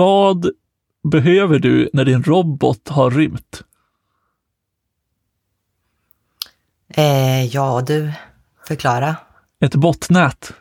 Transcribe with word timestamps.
Vad 0.00 0.50
behöver 1.10 1.58
du 1.58 1.90
när 1.92 2.04
din 2.04 2.22
robot 2.22 2.88
har 2.88 3.10
rymt? 3.10 3.62
Eh, 6.88 7.44
ja, 7.44 7.82
du. 7.86 8.12
Förklara. 8.66 9.16
Ett 9.60 9.74
bottnät. 9.74 10.52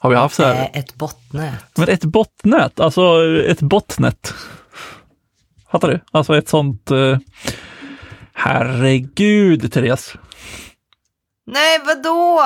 Har 0.00 0.10
vi 0.10 0.16
haft 0.16 0.34
så 0.34 0.42
här? 0.42 0.54
Eh, 0.54 0.80
ett 0.80 0.94
bottnät. 0.94 1.64
Men 1.76 1.88
ett 1.88 2.04
bottnät, 2.04 2.80
alltså 2.80 3.24
ett 3.46 3.60
bottnet. 3.60 4.34
Fattar 5.70 5.88
du? 5.88 6.00
Alltså 6.10 6.36
ett 6.36 6.48
sånt... 6.48 6.90
Eh... 6.90 7.18
Herregud, 8.32 9.72
Therese. 9.72 10.16
Nej, 11.52 11.78
vadå? 11.86 12.42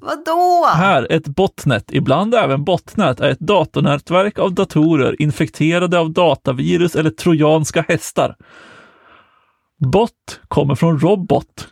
Vadå? 0.00 0.66
Här, 0.74 1.06
ett 1.12 1.26
botnet, 1.26 1.84
ibland 1.92 2.34
även 2.34 2.64
botnät, 2.64 3.20
är 3.20 3.30
ett 3.30 3.40
datornätverk 3.40 4.38
av 4.38 4.54
datorer 4.54 5.22
infekterade 5.22 5.98
av 5.98 6.10
datavirus 6.10 6.96
eller 6.96 7.10
trojanska 7.10 7.84
hästar. 7.88 8.36
Bot 9.92 10.40
kommer 10.48 10.74
från 10.74 10.98
robot. 11.00 11.68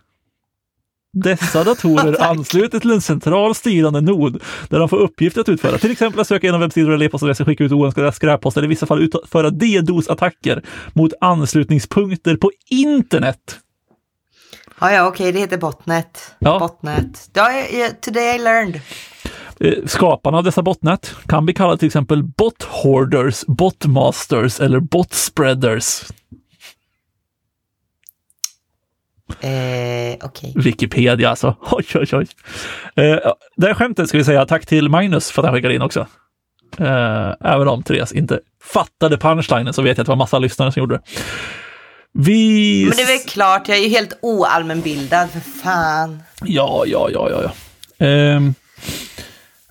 Dessa 1.13 1.65
datorer 1.65 2.23
ansluter 2.23 2.79
till 2.79 2.91
en 2.91 3.01
central 3.01 3.55
styrande 3.55 4.01
nod 4.01 4.43
där 4.69 4.79
de 4.79 4.89
får 4.89 4.97
uppgift 4.97 5.39
att 5.39 5.49
utföra, 5.49 5.79
till 5.79 5.91
exempel 5.91 6.21
att 6.21 6.27
söka 6.27 6.47
igenom 6.47 6.61
webbsidor 6.61 6.93
eller 6.93 7.07
e-postadresser, 7.07 7.45
skicka 7.45 7.65
ut 7.65 7.73
oönskade 7.73 8.13
skräppost 8.13 8.57
eller 8.57 8.67
i 8.67 8.69
vissa 8.69 8.87
fall 8.87 9.03
utföra 9.03 9.51
DDoS-attacker 9.51 10.63
mot 10.93 11.13
anslutningspunkter 11.21 12.37
på 12.37 12.51
internet. 12.71 13.61
Ja, 14.81 14.93
ja, 14.93 15.07
okej, 15.07 15.33
det 15.33 15.39
heter 15.39 15.57
botnet. 15.57 16.35
Ja. 16.39 16.59
Botnet. 16.59 17.31
Ja, 17.33 17.49
today 18.01 18.37
I 18.37 18.39
learned. 18.39 18.81
Eh, 19.61 19.87
Skaparna 19.87 20.39
av 20.39 20.45
dessa 20.45 20.63
botnät 20.63 21.15
kan 21.27 21.45
bli 21.45 21.55
kallade 21.55 21.79
till 21.79 21.87
exempel 21.87 22.23
bot 22.23 22.63
hoarders, 22.63 23.45
botmasters 23.47 24.61
eller 24.61 24.81
bot 24.81 25.13
spreaders. 25.13 26.03
Eh, 29.41 30.17
okej. 30.23 30.53
Wikipedia 30.57 31.31
alltså. 31.31 31.57
Oj, 31.71 31.85
oj, 31.95 32.09
oj. 32.13 32.27
Eh, 32.97 33.33
det 33.57 33.67
här 33.67 33.75
skämtet 33.75 34.09
ska 34.09 34.19
vi 34.19 34.25
säga 34.25 34.47
tack 34.47 34.67
till 34.67 34.89
Magnus 34.89 35.31
för 35.31 35.43
att 35.43 35.47
han 35.47 35.55
skickade 35.55 35.75
in 35.75 35.83
också. 35.83 36.07
Eh, 36.79 37.35
även 37.41 37.69
om 37.69 37.83
Therese 37.83 38.13
inte 38.13 38.41
fattade 38.63 39.19
punchlinen 39.19 39.73
så 39.73 39.83
vet 39.83 39.97
jag 39.97 40.03
att 40.03 40.07
det 40.07 40.11
var 40.11 40.17
massa 40.17 40.39
lyssnare 40.39 40.73
som 40.73 40.81
gjorde 40.81 40.95
det. 40.95 41.03
Vi... 42.13 42.85
Men 42.89 42.97
det 42.97 43.03
är 43.03 43.19
väl 43.19 43.29
klart, 43.29 43.69
jag 43.69 43.79
är 43.79 43.83
ju 43.83 43.89
helt 43.89 44.19
oallmänbildad, 44.23 45.31
för 45.31 45.41
fan. 45.41 46.23
Ja, 46.45 46.85
ja, 46.87 47.09
ja, 47.13 47.31
ja. 47.31 47.43
ja. 47.43 48.07
Ehm, 48.07 48.55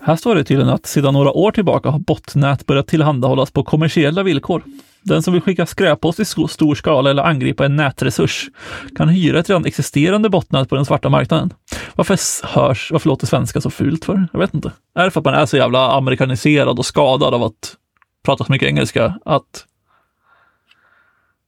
här 0.02 0.16
står 0.16 0.34
det 0.34 0.44
tydligen 0.44 0.72
att 0.72 0.86
sedan 0.86 1.14
några 1.14 1.32
år 1.32 1.52
tillbaka 1.52 1.88
har 1.90 1.98
botnät 1.98 2.66
börjat 2.66 2.86
tillhandahållas 2.86 3.50
på 3.50 3.64
kommersiella 3.64 4.22
villkor. 4.22 4.62
Den 5.02 5.22
som 5.22 5.32
vill 5.32 5.42
skicka 5.42 5.66
skräppost 5.66 6.20
i 6.20 6.24
stor 6.24 6.74
skala 6.74 7.10
eller 7.10 7.22
angripa 7.22 7.64
en 7.64 7.76
nätresurs 7.76 8.48
kan 8.96 9.08
hyra 9.08 9.38
ett 9.38 9.48
redan 9.48 9.64
existerande 9.64 10.28
botnät 10.28 10.68
på 10.68 10.74
den 10.74 10.84
svarta 10.84 11.08
marknaden. 11.08 11.52
Varför 11.94 12.18
hörs, 12.46 12.92
varför 12.92 13.08
låter 13.08 13.26
svenska 13.26 13.60
så 13.60 13.70
fult 13.70 14.04
för? 14.04 14.28
Jag 14.32 14.40
vet 14.40 14.54
inte. 14.54 14.72
Är 14.94 15.04
det 15.04 15.10
för 15.10 15.20
att 15.20 15.24
man 15.24 15.34
är 15.34 15.46
så 15.46 15.56
jävla 15.56 15.92
amerikaniserad 15.92 16.78
och 16.78 16.86
skadad 16.86 17.34
av 17.34 17.42
att 17.42 17.76
prata 18.24 18.44
så 18.44 18.52
mycket 18.52 18.68
engelska 18.68 19.14
att 19.24 19.66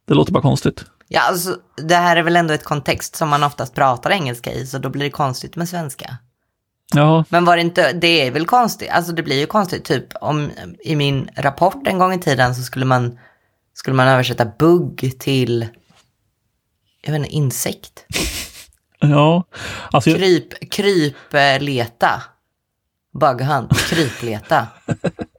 det 0.06 0.14
låter 0.14 0.32
bara 0.32 0.42
konstigt? 0.42 0.84
Ja, 1.08 1.20
alltså, 1.20 1.56
det 1.76 1.94
här 1.94 2.16
är 2.16 2.22
väl 2.22 2.36
ändå 2.36 2.54
ett 2.54 2.64
kontext 2.64 3.16
som 3.16 3.28
man 3.28 3.42
oftast 3.42 3.74
pratar 3.74 4.10
engelska 4.10 4.52
i, 4.52 4.66
så 4.66 4.78
då 4.78 4.88
blir 4.88 5.04
det 5.04 5.10
konstigt 5.10 5.56
med 5.56 5.68
svenska. 5.68 6.18
Ja, 6.94 7.24
Men 7.28 7.44
var 7.44 7.56
det 7.56 7.62
inte, 7.62 7.92
det 7.92 8.26
är 8.26 8.30
väl 8.30 8.46
konstigt, 8.46 8.90
alltså 8.90 9.12
det 9.12 9.22
blir 9.22 9.38
ju 9.38 9.46
konstigt, 9.46 9.84
typ 9.84 10.04
om 10.20 10.50
i 10.84 10.96
min 10.96 11.28
rapport 11.36 11.86
en 11.86 11.98
gång 11.98 12.12
i 12.12 12.18
tiden 12.18 12.54
så 12.54 12.62
skulle 12.62 12.84
man, 12.84 13.18
skulle 13.74 13.96
man 13.96 14.08
översätta 14.08 14.44
bugg 14.58 15.14
till, 15.18 15.66
jag 17.02 17.12
vet 17.12 17.18
inte, 17.18 17.30
insekt. 17.34 18.06
ja. 19.00 19.44
Alltså, 19.90 20.14
Kryp, 20.14 20.70
krypleta. 20.70 22.22
Bughunt, 23.20 23.78
krypleta. 23.78 24.66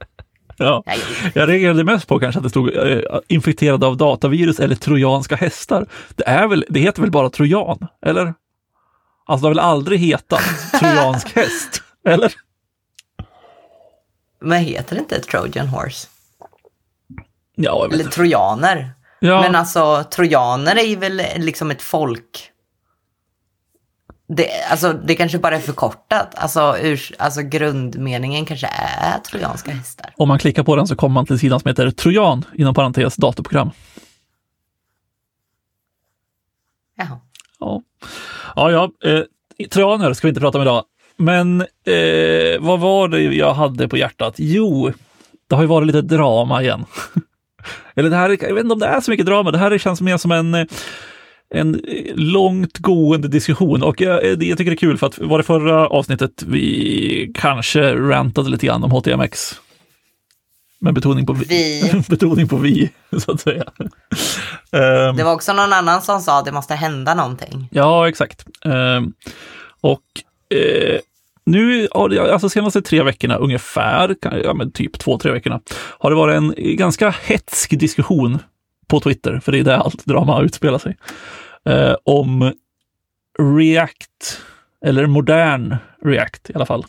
ja. 0.56 0.84
Jag 1.34 1.48
reagerade 1.48 1.84
mest 1.84 2.08
på 2.08 2.18
kanske 2.18 2.38
att 2.38 2.42
det 2.42 2.50
stod 2.50 2.76
eh, 2.76 3.00
infekterad 3.28 3.84
av 3.84 3.96
datavirus 3.96 4.60
eller 4.60 4.74
trojanska 4.74 5.36
hästar. 5.36 5.86
Det, 6.14 6.28
är 6.28 6.48
väl, 6.48 6.64
det 6.68 6.80
heter 6.80 7.02
väl 7.02 7.10
bara 7.10 7.30
trojan, 7.30 7.86
eller? 8.06 8.34
Alltså 9.26 9.42
det 9.42 9.48
har 9.48 9.54
väl 9.54 9.58
aldrig 9.58 10.00
hetat 10.00 10.42
trojansk 10.80 11.28
häst, 11.36 11.82
eller? 12.08 12.32
Men 14.40 14.58
heter 14.58 14.94
det 14.94 15.00
inte 15.00 15.20
Trojan 15.20 15.66
Horse? 15.66 16.08
Ja, 17.56 17.88
Eller 17.92 18.04
trojaner. 18.04 18.90
Ja, 19.20 19.40
Men 19.40 19.54
alltså, 19.54 20.04
trojaner 20.10 20.76
är 20.76 20.82
ju 20.82 20.96
väl 20.96 21.22
liksom 21.36 21.70
ett 21.70 21.82
folk. 21.82 22.50
Det, 24.36 24.48
alltså, 24.70 24.92
det 24.92 25.14
kanske 25.14 25.38
bara 25.38 25.56
är 25.56 25.60
förkortat. 25.60 26.34
Alltså, 26.34 26.76
ur, 26.82 27.00
alltså 27.18 27.42
grundmeningen 27.42 28.44
kanske 28.44 28.66
är 28.66 29.18
trojanska 29.18 29.70
hästar. 29.70 30.12
om 30.16 30.28
man 30.28 30.38
klickar 30.38 30.62
på 30.62 30.76
den 30.76 30.86
så 30.86 30.96
kommer 30.96 31.14
man 31.14 31.26
till 31.26 31.38
sidan 31.38 31.60
som 31.60 31.68
heter 31.68 31.90
trojan, 31.90 32.44
inom 32.54 32.74
parentes 32.74 33.16
datorprogram. 33.16 33.70
Jaha. 36.96 37.20
Ja, 37.60 37.82
ja, 38.56 38.70
ja 38.70 39.10
eh, 39.10 39.22
trojaner 39.70 40.12
ska 40.12 40.26
vi 40.26 40.30
inte 40.30 40.40
prata 40.40 40.58
om 40.58 40.62
idag. 40.62 40.84
Men 41.16 41.60
eh, 41.60 42.60
vad 42.60 42.80
var 42.80 43.08
det 43.08 43.20
jag 43.22 43.54
hade 43.54 43.88
på 43.88 43.96
hjärtat? 43.96 44.34
Jo, 44.38 44.92
det 45.48 45.54
har 45.54 45.62
ju 45.62 45.68
varit 45.68 45.86
lite 45.86 46.02
drama 46.02 46.62
igen. 46.62 46.84
Eller 47.94 48.10
det 48.10 48.16
här, 48.16 48.30
är- 48.30 48.44
jag 48.48 48.54
vet 48.54 48.64
inte 48.64 48.72
om 48.72 48.78
det 48.80 48.86
är 48.86 49.00
så 49.00 49.10
mycket 49.10 49.26
drama, 49.26 49.50
det 49.50 49.58
här 49.58 49.78
känns 49.78 50.00
mer 50.00 50.16
som 50.16 50.32
en, 50.32 50.54
eh, 50.54 50.66
en 51.50 51.74
eh, 51.74 52.14
långt 52.14 52.78
gående 52.78 53.28
diskussion. 53.28 53.82
Och 53.82 54.00
jag, 54.00 54.24
eh, 54.24 54.30
jag 54.30 54.58
tycker 54.58 54.64
det 54.64 54.74
är 54.74 54.76
kul 54.76 54.98
för 54.98 55.06
att 55.06 55.18
var 55.18 55.38
det 55.38 55.44
förra 55.44 55.86
avsnittet 55.88 56.42
vi 56.42 57.32
kanske 57.34 57.94
rantade 57.94 58.50
lite 58.50 58.66
grann 58.66 58.84
om 58.84 58.90
HTMX. 58.90 59.60
Med 60.80 60.94
betoning 60.94 61.26
på 61.26 61.32
vi. 61.32 61.44
Vi. 61.44 62.02
betoning 62.08 62.48
på 62.48 62.56
vi, 62.56 62.90
så 63.18 63.32
att 63.32 63.40
säga. 63.40 63.64
Ehm, 64.72 65.16
Det 65.16 65.24
var 65.24 65.32
också 65.32 65.52
någon 65.52 65.72
annan 65.72 66.02
som 66.02 66.20
sa 66.20 66.38
att 66.38 66.44
det 66.44 66.52
måste 66.52 66.74
hända 66.74 67.14
någonting. 67.14 67.68
Ja, 67.70 68.08
exakt. 68.08 68.44
Ehm, 68.64 69.12
och 69.80 70.02
eh, 70.54 71.00
nu, 71.46 71.88
alltså 71.92 72.48
senaste 72.48 72.82
tre 72.82 73.02
veckorna 73.02 73.36
ungefär, 73.36 74.16
ja 74.44 74.54
men 74.54 74.72
typ 74.72 74.98
två, 74.98 75.18
tre 75.18 75.32
veckorna, 75.32 75.60
har 75.98 76.10
det 76.10 76.16
varit 76.16 76.36
en 76.36 76.54
ganska 76.56 77.10
hetsk 77.10 77.70
diskussion 77.70 78.38
på 78.86 79.00
Twitter, 79.00 79.40
för 79.40 79.52
det 79.52 79.58
är 79.58 79.64
där 79.64 79.76
allt 79.76 80.04
drama 80.04 80.42
utspelar 80.42 80.78
sig, 80.78 80.96
eh, 81.68 81.94
om 82.04 82.52
React, 83.58 84.40
eller 84.86 85.06
modern 85.06 85.76
React 86.04 86.50
i 86.50 86.54
alla 86.54 86.66
fall. 86.66 86.84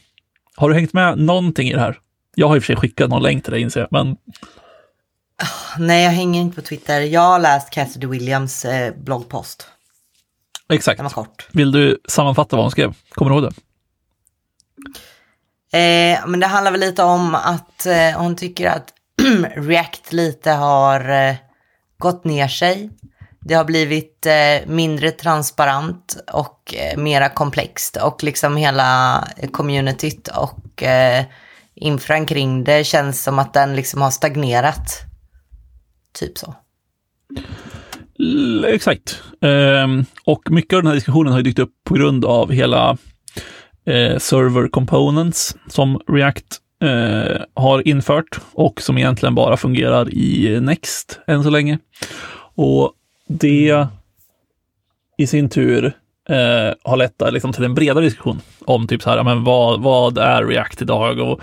Har 0.55 0.69
du 0.69 0.75
hängt 0.75 0.93
med 0.93 1.17
någonting 1.17 1.69
i 1.69 1.73
det 1.73 1.79
här? 1.79 1.99
Jag 2.35 2.47
har 2.47 2.55
i 2.55 2.59
och 2.59 2.63
för 2.63 2.67
sig 2.67 2.75
skickat 2.75 3.09
någon 3.09 3.23
länk 3.23 3.43
till 3.43 3.53
dig 3.53 3.61
inser 3.61 3.79
jag, 3.79 3.87
men 3.91 4.17
Nej, 5.77 6.03
jag 6.03 6.11
hänger 6.11 6.41
inte 6.41 6.55
på 6.55 6.61
Twitter. 6.61 7.01
Jag 7.01 7.21
har 7.21 7.39
läst 7.39 7.69
Cassidy 7.69 8.07
Williams 8.07 8.65
eh, 8.65 8.93
bloggpost. 8.95 9.67
exakt. 10.69 10.97
Den 10.97 11.03
var 11.03 11.11
kort. 11.11 11.47
Vill 11.51 11.71
du 11.71 11.99
sammanfatta 12.07 12.55
vad 12.55 12.65
hon 12.65 12.71
skrev? 12.71 12.93
Kommer 13.11 13.31
du 13.31 13.37
ihåg 13.37 13.43
det? 13.43 13.53
Eh, 15.77 16.27
men 16.27 16.39
det 16.39 16.47
handlar 16.47 16.71
väl 16.71 16.79
lite 16.79 17.03
om 17.03 17.35
att 17.35 17.85
eh, 17.85 18.11
hon 18.17 18.35
tycker 18.35 18.69
att 18.69 18.93
React 19.55 20.13
lite 20.13 20.51
har 20.51 21.09
eh, 21.09 21.35
gått 22.05 22.23
ner 22.25 22.47
sig. 22.47 22.89
Det 23.39 23.53
har 23.53 23.65
blivit 23.65 24.25
eh, 24.25 24.67
mindre 24.69 25.11
transparent 25.11 26.17
och 26.33 26.73
eh, 26.77 26.97
mera 26.97 27.29
komplext 27.29 27.97
och 27.97 28.23
liksom 28.23 28.57
hela 28.57 29.23
communityt 29.51 30.27
och 30.27 30.83
eh, 30.83 31.25
infran 31.75 32.25
kring 32.25 32.63
det 32.63 32.83
känns 32.83 33.23
som 33.23 33.39
att 33.39 33.53
den 33.53 33.75
liksom 33.75 34.01
har 34.01 34.11
stagnerat. 34.11 35.01
Typ 36.19 36.37
så. 36.37 36.55
L- 38.19 38.65
Exakt. 38.69 39.21
Ehm, 39.41 40.05
och 40.25 40.51
mycket 40.51 40.73
av 40.77 40.81
den 40.83 40.87
här 40.87 40.95
diskussionen 40.95 41.31
har 41.33 41.39
ju 41.39 41.43
dykt 41.43 41.59
upp 41.59 41.73
på 41.83 41.93
grund 41.93 42.25
av 42.25 42.51
hela 42.51 42.97
eh, 43.85 44.17
server 44.17 44.67
components 44.67 45.55
som 45.69 45.99
React 46.07 46.57
eh, 46.85 47.41
har 47.53 47.87
infört 47.87 48.39
och 48.53 48.81
som 48.81 48.97
egentligen 48.97 49.35
bara 49.35 49.57
fungerar 49.57 50.13
i 50.13 50.59
Next 50.61 51.19
än 51.27 51.43
så 51.43 51.49
länge. 51.49 51.79
Och 52.55 52.91
det 53.27 53.87
i 55.17 55.27
sin 55.27 55.49
tur 55.49 55.85
eh, 56.29 56.73
har 56.83 56.97
lett 56.97 57.21
liksom, 57.31 57.53
till 57.53 57.63
en 57.63 57.75
bredare 57.75 58.05
diskussion 58.05 58.41
om 58.65 58.87
typ 58.87 59.01
så 59.01 59.09
här, 59.09 59.23
men 59.23 59.43
vad, 59.43 59.81
vad 59.81 60.17
är 60.17 60.45
React 60.45 60.81
idag 60.81 61.19
och 61.19 61.41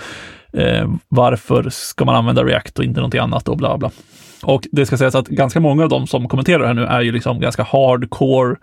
eh, 0.60 0.90
varför 1.08 1.70
ska 1.70 2.04
man 2.04 2.14
använda 2.14 2.44
React 2.44 2.78
och 2.78 2.84
inte 2.84 3.00
någonting 3.00 3.20
annat 3.20 3.48
och 3.48 3.56
bla 3.56 3.78
bla. 3.78 3.90
Och 4.42 4.66
det 4.72 4.86
ska 4.86 4.96
sägas 4.96 5.14
att 5.14 5.28
ganska 5.28 5.60
många 5.60 5.82
av 5.82 5.88
de 5.88 6.06
som 6.06 6.28
kommenterar 6.28 6.66
här 6.66 6.74
nu 6.74 6.84
är 6.84 7.00
ju 7.00 7.12
liksom 7.12 7.40
ganska 7.40 7.62
hardcore 7.62 8.56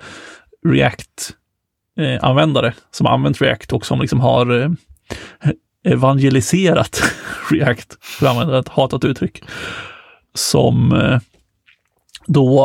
React-användare 0.68 2.68
eh, 2.68 2.74
som 2.92 3.06
har 3.06 3.14
använt 3.14 3.42
React 3.42 3.74
och 3.74 3.86
som 3.86 4.02
liksom 4.02 4.20
har 4.20 4.62
eh, 4.62 4.70
evangeliserat 5.88 7.02
React, 7.52 7.98
för 8.02 8.26
att 8.26 8.32
använda 8.32 8.60
ett 8.60 8.70
hatat 8.70 9.06
uttryck, 9.06 9.44
som 10.34 10.94
eh, 10.94 11.20
då 12.28 12.60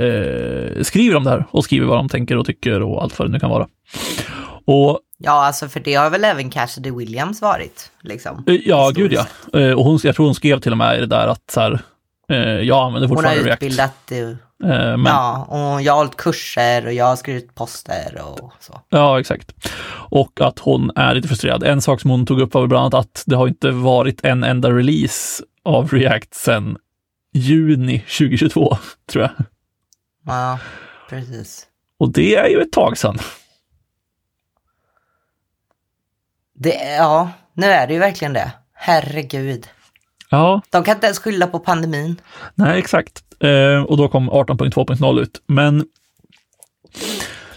eh, 0.00 0.82
skriver 0.82 1.16
om 1.16 1.24
det 1.24 1.30
här 1.30 1.44
och 1.50 1.64
skriver 1.64 1.86
vad 1.86 1.98
de 1.98 2.08
tänker 2.08 2.36
och 2.36 2.46
tycker 2.46 2.82
och 2.82 3.02
allt 3.02 3.18
vad 3.18 3.28
det 3.28 3.32
nu 3.32 3.40
kan 3.40 3.50
vara. 3.50 3.68
Och, 4.66 5.00
Ja, 5.18 5.46
alltså 5.46 5.68
för 5.68 5.80
det 5.80 5.94
har 5.94 6.10
väl 6.10 6.24
även 6.24 6.50
Cassidy 6.50 6.90
Williams 6.90 7.42
varit, 7.42 7.90
liksom. 8.00 8.44
eh, 8.46 8.54
ja, 8.54 8.92
gud 8.94 9.12
ja. 9.12 9.26
Eh, 9.60 9.72
och 9.72 9.84
hon, 9.84 9.98
jag 10.02 10.16
tror 10.16 10.26
hon 10.26 10.34
skrev 10.34 10.60
till 10.60 10.72
och 10.72 10.78
med 10.78 11.00
det 11.00 11.06
där 11.06 11.26
att 11.28 11.50
så 11.50 11.60
här, 11.60 11.80
eh, 12.28 12.38
jag 12.38 12.78
använder 12.78 13.08
Hon 13.08 13.16
har 13.16 13.22
fortfarande 13.24 13.48
React. 13.48 14.12
Eh, 14.64 14.96
men, 14.96 15.04
ja, 15.04 15.44
och 15.48 15.82
jag 15.82 15.92
har 15.92 15.98
hållit 15.98 16.16
kurser 16.16 16.86
och 16.86 16.92
jag 16.92 17.04
har 17.04 17.16
skrivit 17.16 17.54
poster 17.54 18.22
och 18.24 18.52
så. 18.60 18.80
Ja, 18.88 19.20
exakt. 19.20 19.52
Och 20.10 20.40
att 20.40 20.58
hon 20.58 20.90
är 20.96 21.14
lite 21.14 21.28
frustrerad. 21.28 21.62
En 21.62 21.82
sak 21.82 22.00
som 22.00 22.10
hon 22.10 22.26
tog 22.26 22.40
upp 22.40 22.54
var 22.54 22.66
bland 22.66 22.80
annat 22.94 22.94
att 22.94 23.22
det 23.26 23.36
har 23.36 23.48
inte 23.48 23.70
varit 23.70 24.24
en 24.24 24.44
enda 24.44 24.70
release 24.70 25.44
av 25.64 25.88
React 25.88 26.34
sedan 26.34 26.76
juni 27.32 27.98
2022, 27.98 28.76
tror 29.12 29.22
jag. 29.22 29.32
Ja, 30.26 30.58
precis. 31.08 31.66
Och 31.98 32.12
det 32.12 32.36
är 32.36 32.48
ju 32.48 32.60
ett 32.60 32.72
tag 32.72 32.98
sedan. 32.98 33.18
Det, 36.54 36.94
ja, 36.96 37.30
nu 37.52 37.66
är 37.66 37.86
det 37.86 37.92
ju 37.92 37.98
verkligen 37.98 38.32
det. 38.32 38.52
Herregud. 38.72 39.66
Ja, 40.30 40.62
De 40.70 40.84
kan 40.84 40.94
inte 40.94 41.06
ens 41.06 41.18
skylla 41.18 41.46
på 41.46 41.58
pandemin. 41.58 42.20
nej 42.54 42.78
exakt. 42.78 43.24
Eh, 43.44 43.82
och 43.82 43.96
då 43.96 44.08
kom 44.08 44.30
18.2.0 44.30 45.20
ut. 45.20 45.42
Men 45.46 45.80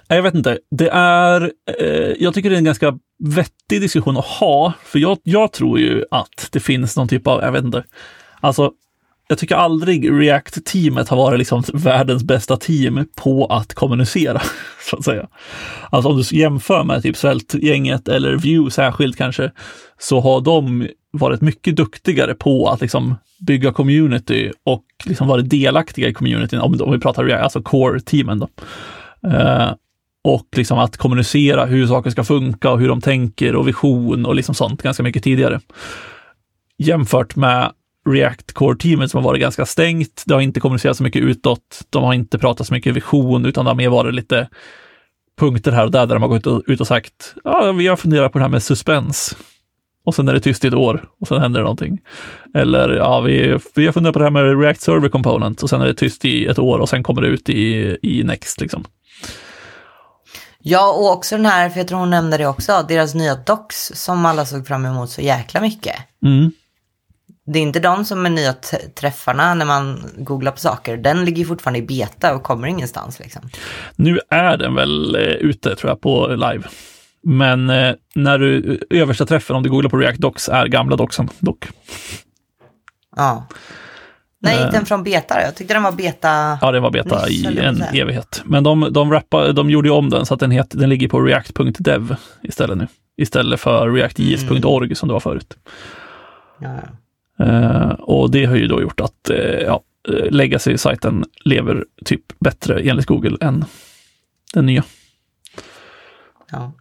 eh, 0.10 0.16
jag 0.16 0.24
vet 0.24 0.36
inte. 0.36 0.58
Det 0.72 0.90
är, 0.90 1.52
eh, 1.80 2.14
jag 2.20 2.34
tycker 2.34 2.50
det 2.50 2.56
är 2.56 2.58
en 2.58 2.64
ganska 2.64 3.00
vettig 3.20 3.82
diskussion 3.82 4.18
att 4.18 4.26
ha. 4.26 4.74
För 4.84 5.00
jag, 5.00 5.18
jag 5.24 5.52
tror 5.52 5.80
ju 5.80 6.04
att 6.12 6.48
det 6.52 6.60
finns 6.60 6.98
någon 6.98 7.08
typ 7.08 7.28
av, 7.28 7.42
jag 7.42 7.52
vet 7.52 7.64
inte, 7.64 7.84
alltså 8.40 8.72
jag 9.30 9.38
tycker 9.38 9.56
aldrig 9.56 10.12
React-teamet 10.12 11.10
har 11.10 11.18
varit 11.18 11.40
liksom 11.40 11.64
världens 11.74 12.24
bästa 12.24 12.58
team 12.58 13.06
på 13.16 13.46
att 13.46 13.74
kommunicera, 13.74 14.42
så 14.90 14.98
att 14.98 15.06
säga. 15.06 15.28
Alltså 15.90 16.10
om 16.10 16.18
du 16.18 16.38
jämför 16.38 16.84
med 16.84 17.04
typ 17.04 17.18
Svältgänget 17.18 18.08
eller 18.08 18.36
Vue 18.36 18.72
särskilt 18.72 19.18
kanske, 19.18 19.52
så 20.00 20.20
har 20.20 20.42
de 20.42 20.88
varit 21.12 21.42
mycket 21.42 21.76
duktigare 21.76 22.34
på 22.34 22.70
att 22.70 22.82
liksom 22.82 23.16
bygga 23.40 23.74
community 23.74 24.52
och 24.64 24.86
liksom 25.06 25.28
varit 25.28 25.50
delaktiga 25.50 26.08
i 26.08 26.14
communityn, 26.14 26.60
om, 26.60 26.82
om 26.82 26.92
vi 26.92 27.00
pratar 27.00 27.24
React, 27.24 27.44
alltså 27.44 27.62
core-teamen 27.62 28.40
då. 28.40 28.48
Eh, 29.30 29.72
och 30.24 30.48
liksom 30.56 30.80
att 30.80 30.98
kommunicera 30.98 31.66
hur 31.66 31.88
saker 31.88 32.10
ska 32.10 32.24
funka 32.24 32.72
och 32.72 32.80
hur 32.80 32.88
de 32.88 33.02
tänker 33.02 33.56
och 33.56 33.68
vision 33.68 34.26
och 34.26 34.36
liksom 34.36 34.56
sånt 34.56 34.82
ganska 34.82 35.04
mycket 35.04 35.24
tidigare. 35.24 35.60
Jämfört 36.78 37.36
med 37.36 37.72
React 38.10 38.54
Core-teamet 38.54 39.12
som 39.12 39.18
har 39.18 39.30
varit 39.30 39.42
ganska 39.42 39.66
stängt. 39.66 40.24
Det 40.26 40.34
har 40.34 40.42
inte 40.42 40.60
kommunicerat 40.60 40.98
så 40.98 41.04
mycket 41.04 41.22
utåt. 41.22 41.86
De 41.90 42.04
har 42.04 42.14
inte 42.14 42.40
pratat 42.40 42.68
så 42.68 42.74
mycket 42.74 42.96
vision, 42.96 43.46
utan 43.46 43.66
det 43.66 43.72
har 43.72 43.76
mer 43.76 43.90
varit 43.90 44.14
lite 44.14 44.50
punkter 45.40 45.72
här 45.72 45.86
och 45.86 45.92
där, 45.92 46.06
där 46.06 46.16
de 46.16 46.22
har 46.22 46.30
gått 46.30 46.68
ut 46.68 46.82
och 46.82 46.88
sagt, 46.88 47.36
ja, 47.44 47.72
vi 47.72 47.88
har 47.88 47.96
funderat 47.96 48.32
på 48.32 48.38
det 48.38 48.44
här 48.44 48.50
med 48.50 48.64
suspens. 48.64 49.38
Och 50.08 50.16
sen 50.16 50.28
är 50.28 50.34
det 50.34 50.40
tyst 50.40 50.66
i 50.66 50.68
ett 50.68 50.74
år 50.74 51.06
och 51.20 51.28
sen 51.28 51.42
händer 51.42 51.60
det 51.60 51.64
någonting. 51.64 52.00
Eller 52.54 52.90
ja, 52.90 53.22
vi, 53.22 53.60
vi 53.76 53.86
har 53.86 53.94
funderat 53.94 54.14
på 54.14 54.20
det 54.20 54.26
här 54.26 54.32
med 54.32 54.62
React 54.62 54.82
Server 54.82 55.10
Component 55.10 55.64
och 55.64 55.70
sen 55.70 55.82
är 55.82 55.86
det 55.86 55.94
tyst 55.94 56.26
i 56.26 56.46
ett 56.46 56.60
år 56.60 56.80
och 56.80 56.90
sen 56.90 57.04
kommer 57.04 57.22
det 57.22 57.28
ut 57.28 57.50
i, 57.50 57.98
i 58.02 58.24
Next. 58.24 58.62
Liksom. 58.62 58.86
Ja, 60.60 60.94
och 60.94 61.12
också 61.12 61.36
den 61.36 61.46
här, 61.46 61.70
för 61.70 61.80
jag 61.80 61.88
tror 61.88 62.00
hon 62.00 62.10
nämnde 62.10 62.38
det 62.38 62.48
också, 62.48 62.86
deras 62.88 63.16
nya 63.16 63.36
docs 63.36 63.92
som 63.96 64.26
alla 64.26 64.46
såg 64.46 64.68
fram 64.68 64.86
emot 64.86 65.10
så 65.10 65.22
jäkla 65.22 65.62
mycket. 65.62 65.96
Mm. 66.26 66.52
Det 67.46 67.60
är 67.60 67.64
inte 67.64 67.80
de 67.80 68.06
som 68.06 68.26
är 68.26 68.30
nya 68.30 68.54
träffarna 68.96 69.54
när 69.54 69.66
man 69.66 70.04
googlar 70.18 70.52
på 70.52 70.60
saker. 70.60 70.98
Den 70.98 71.26
ligger 71.26 71.46
fortfarande 71.46 71.80
i 71.80 71.82
beta 71.82 72.36
och 72.36 72.44
kommer 72.44 72.68
ingenstans 72.68 73.20
liksom. 73.20 73.42
Nu 73.96 74.20
är 74.30 74.58
den 74.58 74.76
väl 74.76 75.16
eh, 75.16 75.22
ute 75.22 75.76
tror 75.76 75.92
jag 75.92 76.02
på 76.02 76.28
live. 76.28 76.64
Men 77.30 77.70
eh, 77.70 77.96
när 78.16 78.40
du 78.40 78.80
översta 78.90 79.26
träffen, 79.26 79.56
om 79.56 79.64
du 79.64 79.70
googlar 79.70 79.90
på 79.90 79.98
React 79.98 80.20
Docs, 80.20 80.50
är 80.50 80.68
gamla 80.68 80.96
docsen 80.96 81.30
dock. 81.40 81.68
Ja. 83.16 83.48
Nej, 84.40 84.56
Eh. 84.58 84.64
inte 84.66 84.78
den 84.78 84.86
från 84.86 85.04
beta. 85.04 85.42
Jag 85.42 85.56
tyckte 85.56 85.74
den 85.74 85.84
var 85.84 85.92
beta. 85.92 86.58
Ja, 86.62 86.72
det 86.72 86.80
var 86.80 86.92
beta 86.92 87.26
Nyss, 87.26 87.46
i 87.46 87.60
en 87.60 87.82
evighet. 87.82 88.42
Men 88.46 88.64
de, 88.64 88.88
de, 88.92 89.12
rappade, 89.12 89.54
de 89.54 89.70
gjorde 89.70 89.88
ju 89.88 89.94
om 89.94 90.10
den 90.10 90.26
så 90.26 90.34
att 90.34 90.40
den, 90.40 90.52
het, 90.52 90.70
den 90.70 90.90
ligger 90.90 91.08
på 91.08 91.22
react.dev 91.22 92.16
istället 92.44 92.78
nu. 92.78 92.88
Istället 93.18 93.60
för 93.60 93.92
reactjs.org 93.92 94.96
som 94.96 95.08
det 95.10 95.14
var 95.14 95.20
förut. 95.20 95.58
Ja. 96.60 96.80
Eh, 97.46 97.90
och 97.90 98.32
det 98.32 98.46
har 98.46 98.56
ju 98.56 98.68
då 98.68 98.82
gjort 98.82 99.00
att 99.00 99.30
eh, 99.30 99.38
ja, 99.40 99.82
eh, 100.10 100.32
legacy-sajten 100.32 101.26
lever 101.46 101.86
typ 102.06 102.22
bättre 102.40 102.80
enligt 102.80 103.06
Google 103.06 103.38
än 103.42 103.66
den 104.54 104.66
nya. 104.66 104.84
ja. 106.52 106.72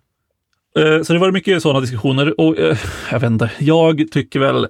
Eh, 0.76 1.02
så 1.02 1.12
det 1.12 1.18
var 1.18 1.32
mycket 1.32 1.62
sådana 1.62 1.80
diskussioner 1.80 2.40
och 2.40 2.58
eh, 2.58 2.78
jag 3.10 3.20
vet 3.20 3.30
inte, 3.30 3.50
jag 3.58 4.04
tycker 4.12 4.40
väl, 4.40 4.68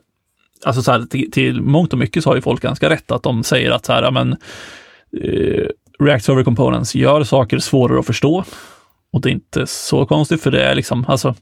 alltså 0.64 0.82
så 0.82 0.92
här, 0.92 1.02
till, 1.02 1.30
till 1.30 1.62
mångt 1.62 1.92
och 1.92 1.98
mycket 1.98 2.22
så 2.22 2.30
har 2.30 2.34
ju 2.34 2.42
folk 2.42 2.62
ganska 2.62 2.90
rätt 2.90 3.10
att 3.10 3.22
de 3.22 3.44
säger 3.44 3.70
att 3.70 3.84
så 3.84 3.92
här, 3.92 4.02
ja, 4.02 4.10
men 4.10 4.32
eh, 5.22 5.66
React 5.98 6.24
Server 6.24 6.44
Components 6.44 6.94
gör 6.94 7.24
saker 7.24 7.58
svårare 7.58 7.98
att 7.98 8.06
förstå. 8.06 8.44
Och 9.12 9.20
det 9.20 9.28
är 9.28 9.32
inte 9.32 9.66
så 9.66 10.06
konstigt 10.06 10.42
för 10.42 10.50
det 10.50 10.62
är 10.62 10.74
liksom, 10.74 11.04
alltså, 11.08 11.34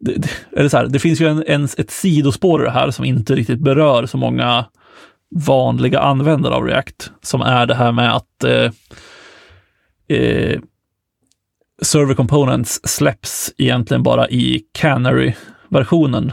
det, 0.00 0.12
det, 0.12 0.30
eller 0.56 0.68
så 0.68 0.76
här, 0.76 0.86
det 0.86 0.98
finns 0.98 1.20
ju 1.20 1.26
en, 1.26 1.44
en, 1.46 1.64
ett 1.64 1.90
sidospår 1.90 2.62
i 2.62 2.64
det 2.64 2.70
här 2.70 2.90
som 2.90 3.04
inte 3.04 3.34
riktigt 3.34 3.58
berör 3.58 4.06
så 4.06 4.16
många 4.16 4.64
vanliga 5.46 6.00
användare 6.00 6.54
av 6.54 6.64
React, 6.64 7.10
som 7.22 7.40
är 7.40 7.66
det 7.66 7.74
här 7.74 7.92
med 7.92 8.16
att 8.16 8.44
eh, 8.44 8.70
eh, 10.18 10.60
Server 11.82 12.14
Components 12.14 12.80
släpps 12.88 13.52
egentligen 13.58 14.02
bara 14.02 14.28
i 14.28 14.62
Canary-versionen. 14.72 16.32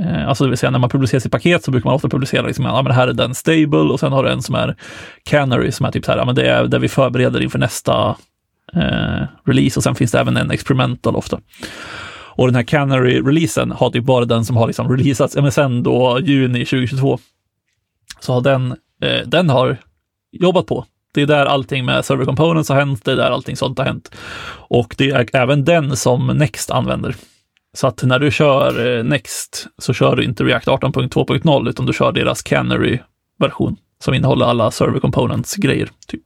Eh, 0.00 0.28
alltså 0.28 0.44
det 0.44 0.50
vill 0.50 0.58
säga 0.58 0.70
när 0.70 0.78
man 0.78 0.90
publicerar 0.90 1.20
sitt 1.20 1.32
paket 1.32 1.64
så 1.64 1.70
brukar 1.70 1.88
man 1.88 1.94
ofta 1.94 2.08
publicera 2.08 2.46
liksom, 2.46 2.64
ja 2.64 2.74
men 2.74 2.84
det 2.84 2.94
här 2.94 3.08
är 3.08 3.12
den 3.12 3.34
stable 3.34 3.78
och 3.78 4.00
sen 4.00 4.12
har 4.12 4.24
du 4.24 4.30
en 4.30 4.42
som 4.42 4.54
är 4.54 4.76
Canary 5.24 5.72
som 5.72 5.86
är 5.86 5.90
typ 5.90 6.04
så 6.04 6.12
här, 6.12 6.18
ja 6.18 6.24
men 6.24 6.34
det 6.34 6.50
är 6.50 6.66
där 6.66 6.78
vi 6.78 6.88
förbereder 6.88 7.40
inför 7.40 7.58
nästa 7.58 8.16
eh, 8.72 9.26
release 9.44 9.78
och 9.78 9.82
sen 9.82 9.94
finns 9.94 10.12
det 10.12 10.20
även 10.20 10.36
en 10.36 10.50
experimental 10.50 11.16
ofta. 11.16 11.40
Och 12.34 12.46
den 12.46 12.54
här 12.54 12.62
Canary-releasen 12.62 13.72
har 13.72 13.90
typ 13.90 14.04
bara 14.04 14.24
den 14.24 14.44
som 14.44 14.56
har 14.56 14.66
liksom 14.66 14.88
releasats, 14.96 15.36
ja 15.36 15.42
men 15.42 15.52
sen 15.52 15.82
då 15.82 16.20
juni 16.22 16.64
2022. 16.64 17.18
Så 18.20 18.32
har 18.32 18.40
den, 18.40 18.76
eh, 19.02 19.26
den 19.26 19.50
har 19.50 19.76
jobbat 20.32 20.66
på. 20.66 20.84
Det 21.14 21.22
är 21.22 21.26
där 21.26 21.46
allting 21.46 21.84
med 21.84 22.04
server 22.04 22.24
components 22.24 22.68
har 22.68 22.76
hänt, 22.76 23.04
det 23.04 23.12
är 23.12 23.16
där 23.16 23.30
allting 23.30 23.56
sånt 23.56 23.78
har 23.78 23.84
hänt. 23.86 24.10
Och 24.68 24.94
det 24.98 25.10
är 25.10 25.36
även 25.36 25.64
den 25.64 25.96
som 25.96 26.26
Next 26.26 26.70
använder. 26.70 27.16
Så 27.74 27.86
att 27.86 28.02
när 28.02 28.18
du 28.18 28.30
kör 28.30 28.98
eh, 28.98 29.04
Next 29.04 29.66
så 29.78 29.92
kör 29.92 30.16
du 30.16 30.24
inte 30.24 30.44
React 30.44 30.66
18.2.0 30.66 31.68
utan 31.70 31.86
du 31.86 31.92
kör 31.92 32.12
deras 32.12 32.42
Canary-version 32.42 33.76
som 34.04 34.14
innehåller 34.14 34.46
alla 34.46 34.70
server 34.70 35.00
components-grejer. 35.00 35.88
Typ. 36.06 36.22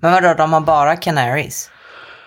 Men 0.00 0.12
vadå, 0.12 0.34
de 0.34 0.52
har 0.52 0.60
bara 0.60 0.96
canaries? 0.96 1.70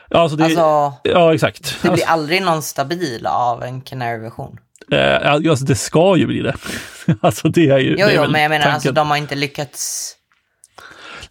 Ja, 0.09 0.19
alltså 0.19 0.37
det, 0.37 0.43
Alltså, 0.43 0.93
ja 1.03 1.33
exakt. 1.33 1.63
det 1.63 1.79
blir 1.81 1.91
Alltså, 1.91 2.07
aldrig 2.07 2.41
någon 2.41 2.61
stabil 2.61 3.25
av 3.27 3.63
en 3.63 3.81
canary-version. 3.81 4.57
eh, 4.91 5.31
alltså, 5.33 5.65
det 5.65 5.75
ska 5.75 6.17
ju 6.17 6.25
bli 6.27 6.39
det. 6.41 6.55
alltså 7.21 7.49
det 7.49 7.69
är 7.69 7.79
ju 7.79 7.95
Jo, 7.99 8.07
jo, 8.15 8.21
men 8.29 8.41
jag 8.41 8.49
menar 8.49 8.63
tanken. 8.63 8.73
alltså 8.73 8.91
de 8.91 9.09
har 9.09 9.17
inte 9.17 9.35
lyckats. 9.35 10.15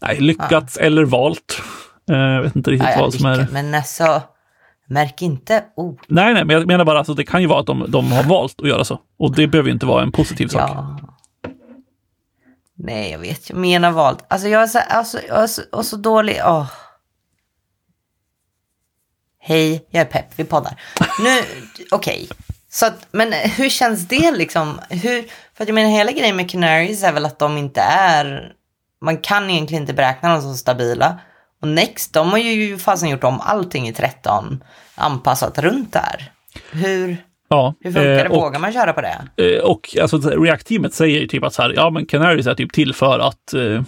Nej, 0.03 0.21
lyckats 0.21 0.77
eller 0.77 1.05
valt. 1.05 1.63
Eh, 2.11 2.17
Jag 2.17 2.43
vet 2.43 2.57
inte 2.57 2.71
riktigt 2.71 2.89
Ja, 2.89 2.95
ja, 2.95 3.01
vad 3.01 3.15
som 3.15 3.27
är... 3.27 3.49
Men 3.53 3.75
alltså, 3.75 4.23
märk 4.87 5.23
inte 5.23 5.65
oh, 5.77 5.95
Nej, 6.09 6.35
nej, 6.35 6.45
men 6.45 6.57
jag 6.57 6.67
menar 6.67 6.85
bara 6.85 6.97
att 6.97 6.99
alltså, 7.01 7.15
det 7.15 7.25
kan 7.25 7.41
ju 7.41 7.47
vara 7.47 7.61
att 7.61 7.67
de, 7.67 7.91
de 7.91 8.13
har 8.13 8.23
valt 8.23 8.61
att 8.61 8.69
göra 8.69 8.85
så. 8.85 9.01
Och 9.19 9.35
det 9.37 9.47
behöver 9.47 9.69
ju 9.69 9.73
inte 9.75 9.87
vara 9.87 10.03
en 10.03 10.13
positiv 10.13 10.49
sak. 10.49 10.71
ja. 10.71 10.99
Nej, 12.75 13.11
jag 13.11 13.19
vet. 13.19 13.51
Jag 13.51 13.59
menar 13.59 13.91
valt. 13.91 14.25
Alltså 14.29 14.49
jag 14.49 14.63
är 14.63 14.67
så, 14.67 14.79
alltså, 14.79 15.19
jag 15.29 15.43
är 15.43 15.47
så, 15.47 15.63
och 15.73 15.85
så 15.85 15.97
dålig. 15.97 16.41
Åh. 16.45 16.67
Hej, 19.39 19.87
jag 19.91 20.01
är 20.01 20.05
pepp. 20.05 20.27
Vi 20.37 20.45
poddar. 20.45 20.81
Nu, 21.21 21.41
okej. 21.91 22.29
Så 22.71 22.87
att, 22.87 23.07
men 23.11 23.33
hur 23.33 23.69
känns 23.69 24.09
det 24.09 24.33
liksom? 24.33 24.81
Hur, 24.91 25.23
för 25.55 25.67
jag 25.67 25.75
menar 25.75 25.91
hela 25.91 26.13
grejen 26.13 26.37
med 26.37 26.51
Canaries 26.51 27.03
är 27.03 27.13
väl 27.13 27.25
att 27.27 27.39
de 27.39 27.59
inte 27.59 27.81
är, 27.81 28.53
man 29.03 29.17
kan 29.19 29.51
egentligen 29.51 29.83
inte 29.83 29.95
beräkna 29.95 30.33
dem 30.33 30.43
som 30.43 30.55
stabila. 30.55 31.19
Och 31.63 31.69
Next, 31.69 32.15
de 32.15 32.31
har 32.31 32.39
ju 32.39 32.79
fasen 32.79 33.09
gjort 33.09 33.25
om 33.25 33.41
allting 33.41 33.89
i 33.89 33.93
13, 33.93 34.65
anpassat 34.95 35.59
runt 35.59 35.93
där. 35.93 36.31
Hur, 36.73 37.17
Ja, 37.49 37.75
hur 37.81 37.93
funkar 37.93 38.03
det? 38.15 38.21
eh, 38.21 38.31
och, 38.31 38.37
Vågar 38.43 38.61
man 38.61 38.73
köra 38.73 38.93
på 38.93 39.01
det? 39.01 39.19
eh, 39.57 39.63
och 39.65 39.97
alltså, 40.03 40.17
React-teamet 40.19 40.95
säger 40.95 41.27
typ 41.27 41.45
att 41.45 41.55
så 41.55 41.63
här, 41.63 41.73
ja 41.77 41.91
men 41.91 42.07
Canaries 42.07 42.47
är 42.47 42.55
typ 42.55 42.73
till 42.73 42.95
för 42.95 43.19
att 43.19 43.55
eh, 43.55 43.83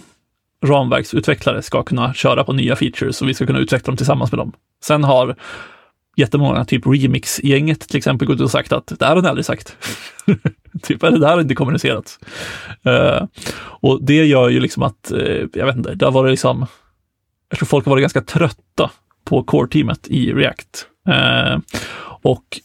ramverksutvecklare 0.65 1.61
ska 1.61 1.83
kunna 1.83 2.13
köra 2.13 2.43
på 2.43 2.53
nya 2.53 2.75
features 2.75 3.21
och 3.21 3.29
vi 3.29 3.33
ska 3.33 3.45
kunna 3.45 3.59
utveckla 3.59 3.91
dem 3.91 3.97
tillsammans 3.97 4.31
med 4.31 4.39
dem. 4.39 4.51
Sen 4.83 5.03
har 5.03 5.35
jättemånga, 6.15 6.65
typ 6.65 6.85
Remix-gänget 6.85 7.79
till 7.79 7.97
exempel, 7.97 8.27
gått 8.27 8.35
ut 8.35 8.41
och 8.41 8.51
sagt 8.51 8.71
att 8.71 8.87
det 8.99 9.05
här 9.05 9.15
har 9.15 9.21
ni 9.21 9.27
aldrig 9.27 9.45
sagt. 9.45 9.77
typ, 10.81 11.03
eller 11.03 11.19
det 11.19 11.27
här 11.27 11.33
har 11.33 11.41
inte 11.41 11.55
kommunicerats. 11.55 12.19
Uh, 12.87 13.27
och 13.57 14.03
det 14.03 14.25
gör 14.25 14.49
ju 14.49 14.59
liksom 14.59 14.83
att, 14.83 15.11
uh, 15.13 15.45
jag 15.53 15.65
vet 15.65 15.75
inte, 15.75 15.95
det 15.95 16.05
har 16.05 16.11
varit 16.11 16.31
liksom, 16.31 16.65
jag 17.49 17.59
tror 17.59 17.67
folk 17.67 17.85
har 17.85 17.89
varit 17.89 18.03
ganska 18.03 18.21
trötta 18.21 18.91
på 19.25 19.43
core-teamet 19.43 20.07
i 20.07 20.33
React. 20.33 20.87
Uh, 21.09 21.59
och 22.21 22.59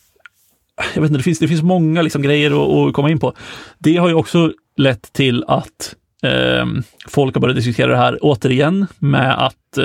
jag 0.95 1.03
vet 1.03 1.11
inte, 1.11 1.19
det 1.19 1.25
finns, 1.25 1.39
det 1.39 1.49
finns 1.49 1.63
många 1.63 2.03
liksom 2.03 2.23
grejer 2.23 2.51
att, 2.51 2.89
att 2.89 2.95
komma 2.95 3.11
in 3.11 3.19
på. 3.19 3.35
Det 3.79 3.97
har 3.97 4.09
ju 4.09 4.15
också 4.15 4.53
lett 4.77 5.13
till 5.13 5.45
att 5.49 5.95
folk 7.09 7.35
har 7.35 7.41
börjat 7.41 7.57
diskutera 7.57 7.91
det 7.91 7.97
här 7.97 8.19
återigen 8.23 8.87
med 8.99 9.45
att 9.45 9.79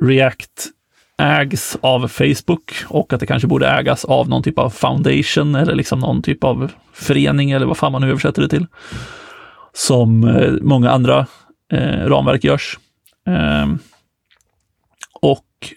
React 0.00 0.70
ägs 1.18 1.76
av 1.80 2.08
Facebook 2.08 2.72
och 2.86 3.12
att 3.12 3.20
det 3.20 3.26
kanske 3.26 3.48
borde 3.48 3.68
ägas 3.68 4.04
av 4.04 4.28
någon 4.28 4.42
typ 4.42 4.58
av 4.58 4.70
foundation 4.70 5.54
eller 5.54 5.74
liksom 5.74 5.98
någon 5.98 6.22
typ 6.22 6.44
av 6.44 6.72
förening 6.92 7.50
eller 7.50 7.66
vad 7.66 7.76
fan 7.76 7.92
man 7.92 8.02
nu 8.02 8.08
översätter 8.08 8.42
det 8.42 8.48
till. 8.48 8.66
Som 9.72 10.24
eh, 10.24 10.52
många 10.60 10.90
andra 10.90 11.26
eh, 11.72 12.06
ramverk 12.06 12.44
görs. 12.44 12.78
Eh, 13.26 13.74
och 15.20 15.74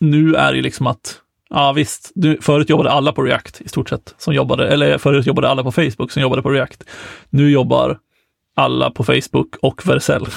nu 0.00 0.34
är 0.34 0.52
det 0.52 0.62
liksom 0.62 0.86
att 0.86 1.20
Ja 1.48 1.72
visst, 1.72 2.12
nu, 2.14 2.38
förut 2.40 2.70
jobbade 2.70 2.90
alla 2.90 3.12
på 3.12 3.22
React 3.22 3.60
i 3.60 3.68
stort 3.68 3.88
sett, 3.88 4.14
som 4.18 4.34
jobbade, 4.34 4.68
eller 4.68 4.98
förut 4.98 5.26
jobbade 5.26 5.48
alla 5.48 5.62
på 5.62 5.72
Facebook 5.72 6.10
som 6.10 6.22
jobbade 6.22 6.42
på 6.42 6.50
React. 6.50 6.84
Nu 7.30 7.50
jobbar 7.50 7.98
alla 8.56 8.90
på 8.90 9.04
Facebook 9.04 9.56
och 9.62 9.86
Vercel. 9.86 10.26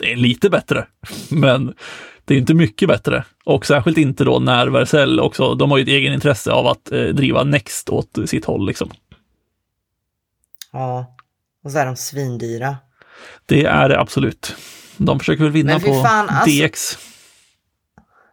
Det 0.00 0.12
är 0.12 0.16
lite 0.16 0.50
bättre, 0.50 0.86
men 1.30 1.74
det 2.24 2.34
är 2.34 2.38
inte 2.38 2.54
mycket 2.54 2.88
bättre. 2.88 3.24
Och 3.44 3.66
särskilt 3.66 3.98
inte 3.98 4.24
då 4.24 4.38
när 4.38 4.66
Vercel 4.66 5.20
också, 5.20 5.54
de 5.54 5.70
har 5.70 5.78
ju 5.78 5.82
ett 5.82 5.88
egen 5.88 6.12
intresse 6.12 6.52
av 6.52 6.66
att 6.66 6.92
eh, 6.92 7.02
driva 7.02 7.44
Next 7.44 7.88
åt 7.88 8.18
sitt 8.26 8.44
håll 8.44 8.66
liksom. 8.66 8.90
Ja, 10.72 11.16
och 11.64 11.72
så 11.72 11.78
är 11.78 11.86
de 11.86 11.96
svindyra. 11.96 12.76
Det 13.46 13.64
är 13.64 13.88
det 13.88 14.00
absolut. 14.00 14.56
De 14.96 15.18
försöker 15.18 15.42
väl 15.42 15.52
vinna 15.52 15.80
på 15.80 16.02
fan, 16.02 16.28
alltså, 16.28 16.66
DX. 16.66 16.98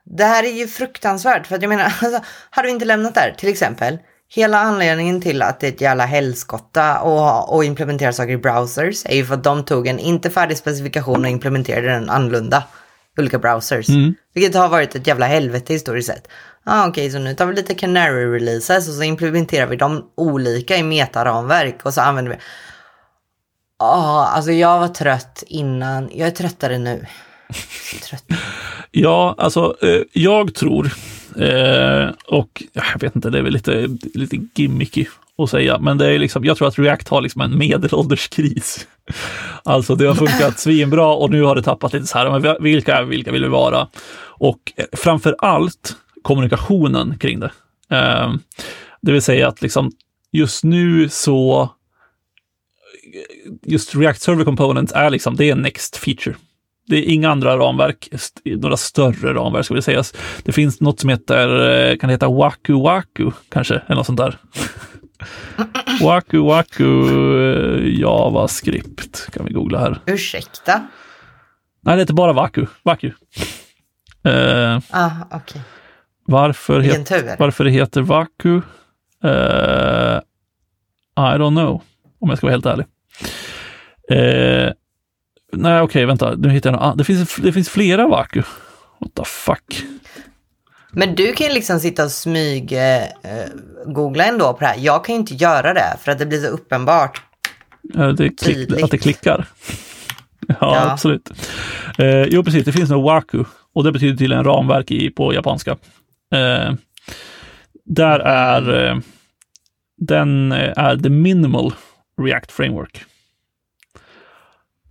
Det 0.05 0.23
här 0.23 0.43
är 0.43 0.51
ju 0.51 0.67
fruktansvärt, 0.67 1.47
för 1.47 1.55
att 1.55 1.61
jag 1.61 1.69
menar, 1.69 1.83
alltså, 2.01 2.21
hade 2.49 2.65
vi 2.65 2.71
inte 2.71 2.85
lämnat 2.85 3.15
där, 3.15 3.35
till 3.37 3.49
exempel, 3.49 3.97
hela 4.29 4.59
anledningen 4.59 5.21
till 5.21 5.41
att 5.41 5.59
det 5.59 5.67
är 5.67 5.71
ett 5.71 5.81
jävla 5.81 6.05
helskotta 6.05 6.99
och, 6.99 7.55
och 7.55 7.63
implementera 7.63 8.13
saker 8.13 8.31
i 8.31 8.37
browsers 8.37 9.05
är 9.05 9.15
ju 9.15 9.25
för 9.25 9.33
att 9.33 9.43
de 9.43 9.65
tog 9.65 9.87
en 9.87 9.99
inte 9.99 10.29
färdig 10.29 10.57
specifikation 10.57 11.23
och 11.23 11.29
implementerade 11.29 11.87
den 11.87 12.09
annorlunda 12.09 12.63
olika 13.19 13.39
browsers. 13.39 13.89
Mm. 13.89 14.15
Vilket 14.33 14.55
har 14.55 14.69
varit 14.69 14.95
ett 14.95 15.07
jävla 15.07 15.25
helvete 15.25 15.73
historiskt 15.73 16.07
sett. 16.07 16.27
Ah, 16.63 16.87
Okej, 16.87 16.91
okay, 16.91 17.11
så 17.11 17.19
nu 17.19 17.35
tar 17.35 17.45
vi 17.45 17.55
lite 17.55 17.73
Canary-releases 17.73 18.87
och 18.89 18.93
så 18.93 19.03
implementerar 19.03 19.67
vi 19.67 19.75
dem 19.75 20.05
olika 20.17 20.77
i 20.77 20.83
metaramverk 20.83 21.85
och 21.85 21.93
så 21.93 22.01
använder 22.01 22.31
vi... 22.31 22.37
Ja, 23.79 23.85
ah, 23.85 24.25
alltså 24.25 24.51
jag 24.51 24.79
var 24.79 24.87
trött 24.87 25.43
innan. 25.47 26.09
Jag 26.13 26.27
är 26.27 26.31
tröttare 26.31 26.77
nu. 26.77 27.05
Trött. 28.03 28.25
Ja, 28.91 29.35
alltså 29.37 29.75
eh, 29.81 30.01
jag 30.13 30.55
tror, 30.55 30.85
eh, 31.35 32.09
och 32.27 32.63
jag 32.73 32.99
vet 32.99 33.15
inte, 33.15 33.29
det 33.29 33.37
är 33.37 33.41
väl 33.41 33.53
lite, 33.53 33.97
lite 34.13 34.37
gimmicky 34.55 35.05
att 35.37 35.49
säga, 35.49 35.79
men 35.79 35.97
det 35.97 36.07
är 36.07 36.19
liksom, 36.19 36.45
jag 36.45 36.57
tror 36.57 36.67
att 36.67 36.79
React 36.79 37.07
har 37.07 37.21
liksom 37.21 37.41
en 37.41 37.57
medelålderskris. 37.57 38.87
Alltså 39.63 39.95
det 39.95 40.05
har 40.05 40.15
funkat 40.15 40.59
svinbra 40.59 41.07
och 41.07 41.29
nu 41.29 41.43
har 41.43 41.55
det 41.55 41.63
tappat 41.63 41.93
lite 41.93 42.07
så 42.07 42.17
här, 42.17 42.39
men 42.39 42.63
vilka, 42.63 43.03
vilka 43.03 43.31
vill 43.31 43.43
vi 43.43 43.49
vara? 43.49 43.87
Och 44.21 44.73
eh, 44.75 44.85
framför 44.93 45.35
allt 45.39 45.95
kommunikationen 46.21 47.17
kring 47.19 47.39
det. 47.39 47.51
Det 49.01 49.11
vill 49.11 49.21
säga 49.21 49.47
att 49.47 49.61
liksom 49.61 49.91
just 50.31 50.63
nu 50.63 51.09
så 51.09 51.69
just 53.65 53.95
React 53.95 54.21
Server 54.21 54.45
Components 54.45 54.93
är 54.93 55.09
liksom, 55.09 55.35
det 55.35 55.49
är 55.49 55.55
next 55.55 55.97
feature 55.97 56.35
det 56.89 56.97
är 56.97 57.13
inga 57.13 57.29
andra 57.29 57.57
ramverk, 57.57 58.09
några 58.45 58.77
större 58.77 59.33
ramverk 59.33 59.65
ska 59.65 59.73
vi 59.73 59.81
säga. 59.81 60.03
Det 60.43 60.51
finns 60.51 60.81
något 60.81 60.99
som 60.99 61.09
heter, 61.09 61.69
eh, 61.69 61.97
kan 61.97 62.07
det 62.07 62.13
heta 62.13 62.27
Waku 62.27 62.73
Waku 62.73 63.31
kanske, 63.49 63.81
eller 63.85 63.95
något 63.95 64.05
sånt 64.05 64.17
där. 64.17 64.37
Waku 66.01 66.37
Waku 66.37 66.83
eh, 66.83 67.99
JavaScript 67.99 69.31
kan 69.31 69.45
vi 69.45 69.53
googla 69.53 69.79
här. 69.79 69.99
Ursäkta? 70.05 70.87
Nej, 71.81 71.95
det 71.95 72.01
heter 72.01 72.13
bara 72.13 72.33
Waku. 72.33 72.65
Waku. 72.83 73.07
Uh, 74.27 74.79
ah, 74.89 75.11
okay. 75.31 75.61
varför, 76.25 76.79
het, 76.79 77.39
varför 77.39 77.63
det 77.63 77.71
heter 77.71 78.01
Waku? 78.01 78.49
Uh, 79.23 80.19
I 81.17 81.37
don't 81.37 81.55
know, 81.55 81.81
om 82.19 82.29
jag 82.29 82.37
ska 82.37 82.47
vara 82.47 82.53
helt 82.53 82.65
ärlig. 82.65 82.85
Uh, 84.11 84.73
Nej, 85.51 85.81
okej, 85.81 85.83
okay, 85.83 86.05
vänta. 86.05 86.35
Nu 86.35 86.49
hittar 86.49 86.71
jag 86.71 86.81
något. 86.81 86.97
Det 86.97 87.03
finns, 87.03 87.35
det 87.35 87.51
finns 87.51 87.69
flera 87.69 88.07
Vaku. 88.07 88.41
What 88.99 89.15
the 89.15 89.23
fuck? 89.25 89.83
Men 90.91 91.15
du 91.15 91.33
kan 91.33 91.47
ju 91.47 91.53
liksom 91.53 91.79
sitta 91.79 92.03
och 92.05 92.11
smyg 92.11 92.73
eh, 92.73 93.03
googla 93.85 94.25
ändå 94.25 94.53
på 94.53 94.59
det 94.59 94.65
här. 94.65 94.77
Jag 94.79 95.05
kan 95.05 95.15
ju 95.15 95.19
inte 95.19 95.33
göra 95.33 95.73
det 95.73 95.97
för 96.01 96.11
att 96.11 96.19
det 96.19 96.25
blir 96.25 96.41
så 96.41 96.47
uppenbart. 96.47 97.21
Ja, 97.81 98.11
det 98.11 98.29
klick, 98.29 98.83
att 98.83 98.91
det 98.91 98.97
klickar. 98.97 99.45
ja, 100.47 100.55
ja, 100.59 100.91
absolut. 100.91 101.29
Eh, 101.97 102.23
jo, 102.23 102.43
precis. 102.43 102.65
Det 102.65 102.71
finns 102.71 102.89
nog 102.89 103.03
Waku 103.03 103.43
och 103.73 103.83
det 103.83 103.91
betyder 103.91 104.17
tydligen 104.17 104.43
ramverk 104.43 104.91
i, 104.91 105.09
på 105.09 105.33
japanska. 105.33 105.71
Eh, 106.33 106.73
där 107.85 108.19
är 108.19 108.87
eh, 108.87 108.97
den 109.97 110.51
är 110.51 110.97
the 110.97 111.09
minimal 111.09 111.73
React 112.21 112.51
Framework. 112.51 113.05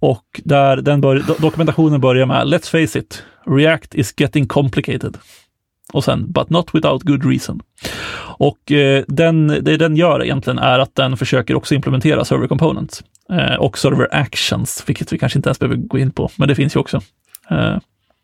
Och 0.01 0.41
där 0.45 0.77
den 0.77 1.01
bör, 1.01 1.23
dokumentationen 1.39 2.01
börjar 2.01 2.27
med 2.27 2.47
Let's 2.47 2.71
face 2.71 2.99
it, 2.99 3.23
React 3.47 3.95
is 3.95 4.15
getting 4.17 4.47
complicated. 4.47 5.19
Och 5.93 6.05
sen 6.05 6.33
But 6.33 6.51
not 6.51 6.75
without 6.75 7.03
good 7.03 7.31
reason. 7.31 7.61
Och 8.39 8.73
eh, 8.73 9.05
den, 9.09 9.47
det 9.47 9.77
den 9.77 9.97
gör 9.97 10.25
egentligen 10.25 10.59
är 10.59 10.79
att 10.79 10.95
den 10.95 11.17
försöker 11.17 11.55
också 11.55 11.75
implementera 11.75 12.25
server 12.25 12.47
components 12.47 13.03
eh, 13.33 13.55
och 13.55 13.79
server 13.79 14.09
actions, 14.11 14.83
vilket 14.87 15.13
vi 15.13 15.19
kanske 15.19 15.39
inte 15.39 15.49
ens 15.49 15.59
behöver 15.59 15.77
gå 15.77 15.99
in 15.99 16.11
på, 16.11 16.31
men 16.37 16.49
det 16.49 16.55
finns 16.55 16.77
ju 16.77 16.81
också. 16.81 17.01
Eh. 17.51 17.77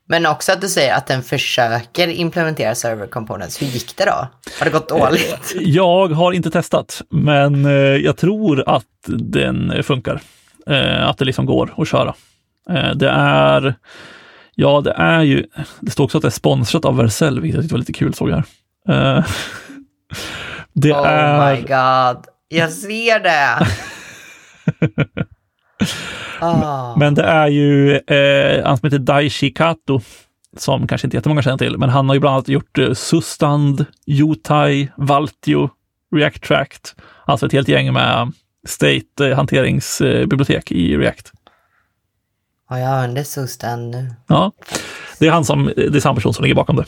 Men 0.07 0.27
också 0.27 0.53
att 0.53 0.61
du 0.61 0.69
säger 0.69 0.95
att 0.95 1.07
den 1.07 1.23
försöker 1.23 2.09
implementera 2.09 2.75
server 2.75 3.07
components. 3.07 3.63
Hur 3.63 3.67
gick 3.67 3.97
det 3.97 4.05
då? 4.05 4.29
Har 4.59 4.65
det 4.65 4.71
gått 4.71 4.89
dåligt? 4.89 5.55
Eh, 5.57 5.63
jag 5.63 6.09
har 6.09 6.33
inte 6.33 6.51
testat, 6.51 7.03
men 7.11 7.65
eh, 7.65 7.73
jag 7.73 8.17
tror 8.17 8.65
att 8.67 8.85
den 9.07 9.83
funkar 9.83 10.21
eh, 10.67 11.09
att 11.09 11.19
det 11.19 11.25
liksom 11.25 11.47
går 11.47 11.75
att 11.77 11.89
köra. 11.89 12.15
Det 12.95 13.09
är, 13.09 13.75
ja 14.55 14.81
det 14.81 14.93
är 14.93 15.23
ju, 15.23 15.47
det 15.81 15.91
står 15.91 16.05
också 16.05 16.19
att 16.19 16.23
det 16.23 16.29
är 16.29 16.31
sponsrat 16.31 16.85
av 16.85 16.97
Vercel, 16.97 17.41
vilket 17.41 17.55
jag 17.55 17.63
tyckte 17.63 17.75
var 17.75 17.79
lite 17.79 17.93
kul 17.93 18.15
såg 18.15 18.31
jag 18.31 18.45
här. 18.87 19.19
Eh, 19.19 19.25
det 20.73 20.93
oh 20.93 21.09
är... 21.09 21.57
my 21.57 21.61
god, 21.61 22.27
jag 22.49 22.73
ser 22.73 23.21
det! 23.21 23.67
oh. 26.47 26.99
Men 26.99 27.15
det 27.15 27.23
är 27.23 27.49
ju 27.49 27.97
eh, 27.97 28.67
han 28.67 28.79
som 28.79 28.87
heter 28.87 28.99
Daishi 28.99 29.51
Kato, 29.51 30.01
som 30.57 30.87
kanske 30.87 31.07
inte 31.07 31.17
jättemånga 31.17 31.43
känner 31.43 31.59
till, 31.59 31.79
men 31.79 31.89
han 31.89 32.09
har 32.09 32.15
ju 32.15 32.21
bland 32.21 32.35
annat 32.35 32.49
gjort 32.49 32.79
eh, 32.79 32.93
Sustand, 32.93 33.87
Utai, 34.07 34.89
Valtio, 34.97 35.71
React 36.17 36.43
Tract, 36.43 36.95
alltså 37.25 37.47
ett 37.47 37.53
helt 37.53 37.69
gäng 37.69 37.93
med 37.93 38.33
state-hanteringsbibliotek 38.67 40.73
i 40.73 40.97
React. 40.97 41.33
Ja, 42.71 42.79
jag 42.79 42.89
använder 42.89 43.25
Sustan 43.25 43.91
nu. 43.91 44.15
Ja, 44.27 44.53
det 45.19 45.27
är, 45.27 45.31
han 45.31 45.45
som, 45.45 45.73
det 45.77 45.97
är 45.97 46.01
samma 46.01 46.15
person 46.15 46.35
som 46.35 46.43
ligger 46.43 46.55
bakom 46.55 46.77
det. 46.77 46.85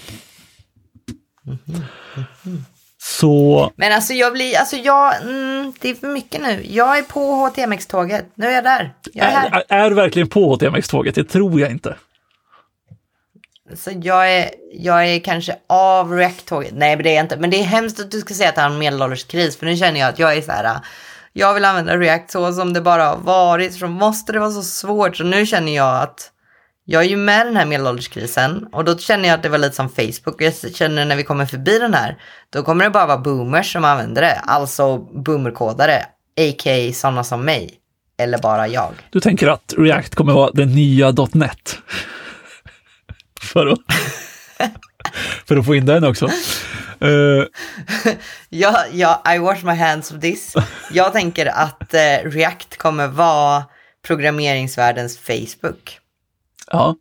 Mm 1.47 1.59
-hmm. 1.66 1.83
Mm 2.16 2.26
-hmm. 2.42 2.62
Så... 2.99 3.73
Men 3.76 3.92
alltså 3.92 4.12
jag 4.12 4.33
blir, 4.33 4.59
alltså 4.59 4.76
jag, 4.76 5.23
mm, 5.23 5.73
det 5.80 5.90
är 5.90 5.95
för 5.95 6.09
mycket 6.09 6.42
nu. 6.42 6.66
Jag 6.68 6.99
är 6.99 7.02
på 7.02 7.21
HTMX-tåget. 7.21 8.26
Nu 8.35 8.47
är 8.47 8.52
jag 8.52 8.64
där. 8.64 8.95
Jag 9.12 9.26
är, 9.26 9.64
är, 9.68 9.85
är, 9.85 9.90
du 9.90 9.97
verkligen 9.97 10.28
på 10.28 10.56
HTMX-tåget? 10.56 11.14
Det 11.14 11.25
tror 11.25 11.61
jag 11.61 11.71
inte. 11.71 11.97
Så 13.75 13.90
jag 14.02 14.33
är, 14.33 14.50
jag 14.73 15.09
är 15.09 15.21
kanske 15.21 15.56
av 15.66 16.12
React-tåget. 16.12 16.73
Nej, 16.75 16.97
men 16.97 17.04
det 17.04 17.11
är 17.11 17.14
jag 17.14 17.25
inte. 17.25 17.37
Men 17.37 17.50
det 17.50 17.56
är 17.56 17.64
hemskt 17.64 18.00
att 18.00 18.11
du 18.11 18.21
ska 18.21 18.35
säga 18.35 18.49
att 18.49 18.54
det 18.54 18.61
är 18.61 18.66
en 18.66 18.78
medelålderskris. 18.78 19.56
För 19.56 19.66
nu 19.66 19.76
känner 19.76 20.00
jag 20.00 20.09
att 20.09 20.18
jag 20.18 20.37
är 20.37 20.42
så 20.42 20.52
här, 20.52 20.80
jag 21.38 21.55
vill 21.55 21.64
använda 21.64 21.99
React 21.99 22.31
så 22.31 22.52
som 22.52 22.73
det 22.73 22.81
bara 22.81 23.05
har 23.05 23.16
varit, 23.16 23.75
så 23.75 23.87
måste 23.87 24.33
det 24.33 24.38
vara 24.38 24.50
så 24.50 24.62
svårt. 24.62 25.16
Så 25.16 25.25
nu 25.25 25.47
känner 25.47 25.76
jag 25.76 26.02
att 26.02 26.31
jag 26.85 27.05
är 27.05 27.09
ju 27.09 27.16
med 27.16 27.43
i 27.43 27.45
den 27.45 27.57
här 27.57 27.66
medelålderskrisen 27.66 28.66
och 28.73 28.85
då 28.85 28.99
känner 28.99 29.28
jag 29.28 29.35
att 29.35 29.43
det 29.43 29.49
var 29.49 29.59
lite 29.59 29.76
som 29.76 29.88
Facebook. 29.88 30.43
Jag 30.43 30.75
känner 30.75 31.05
när 31.05 31.16
vi 31.16 31.23
kommer 31.23 31.47
förbi 31.47 31.78
den 31.78 31.95
här, 31.95 32.19
då 32.50 32.62
kommer 32.62 32.85
det 32.85 32.90
bara 32.90 33.07
vara 33.07 33.19
boomers 33.19 33.73
som 33.73 33.85
använder 33.85 34.23
det, 34.23 34.35
alltså 34.35 34.99
boomerkodare, 34.99 35.97
a.k.a. 36.40 36.93
sådana 36.93 37.25
som 37.25 37.45
mig. 37.45 37.75
eller 38.19 38.38
bara 38.38 38.69
jag? 38.69 38.93
Du 39.11 39.21
tänker 39.21 39.49
att 39.49 39.75
React 39.78 40.14
kommer 40.14 40.33
vara 40.33 40.50
det 40.50 40.66
nya 40.66 41.14
.NET? 41.33 41.78
för, 43.40 43.66
att, 43.66 43.78
för 45.46 45.56
att 45.56 45.66
få 45.66 45.75
in 45.75 45.87
den 45.87 46.04
också. 46.04 46.26
Uh, 47.04 47.44
ja, 48.49 48.85
ja, 48.92 49.23
I 49.35 49.38
wash 49.38 49.64
my 49.64 49.73
hands 49.73 50.12
of 50.12 50.20
this. 50.20 50.54
Jag 50.92 51.12
tänker 51.12 51.46
att 51.46 51.94
uh, 51.94 52.30
React 52.30 52.76
kommer 52.76 53.08
vara 53.08 53.64
programmeringsvärldens 54.06 55.18
Facebook. 55.18 55.99
Ja, 56.70 56.96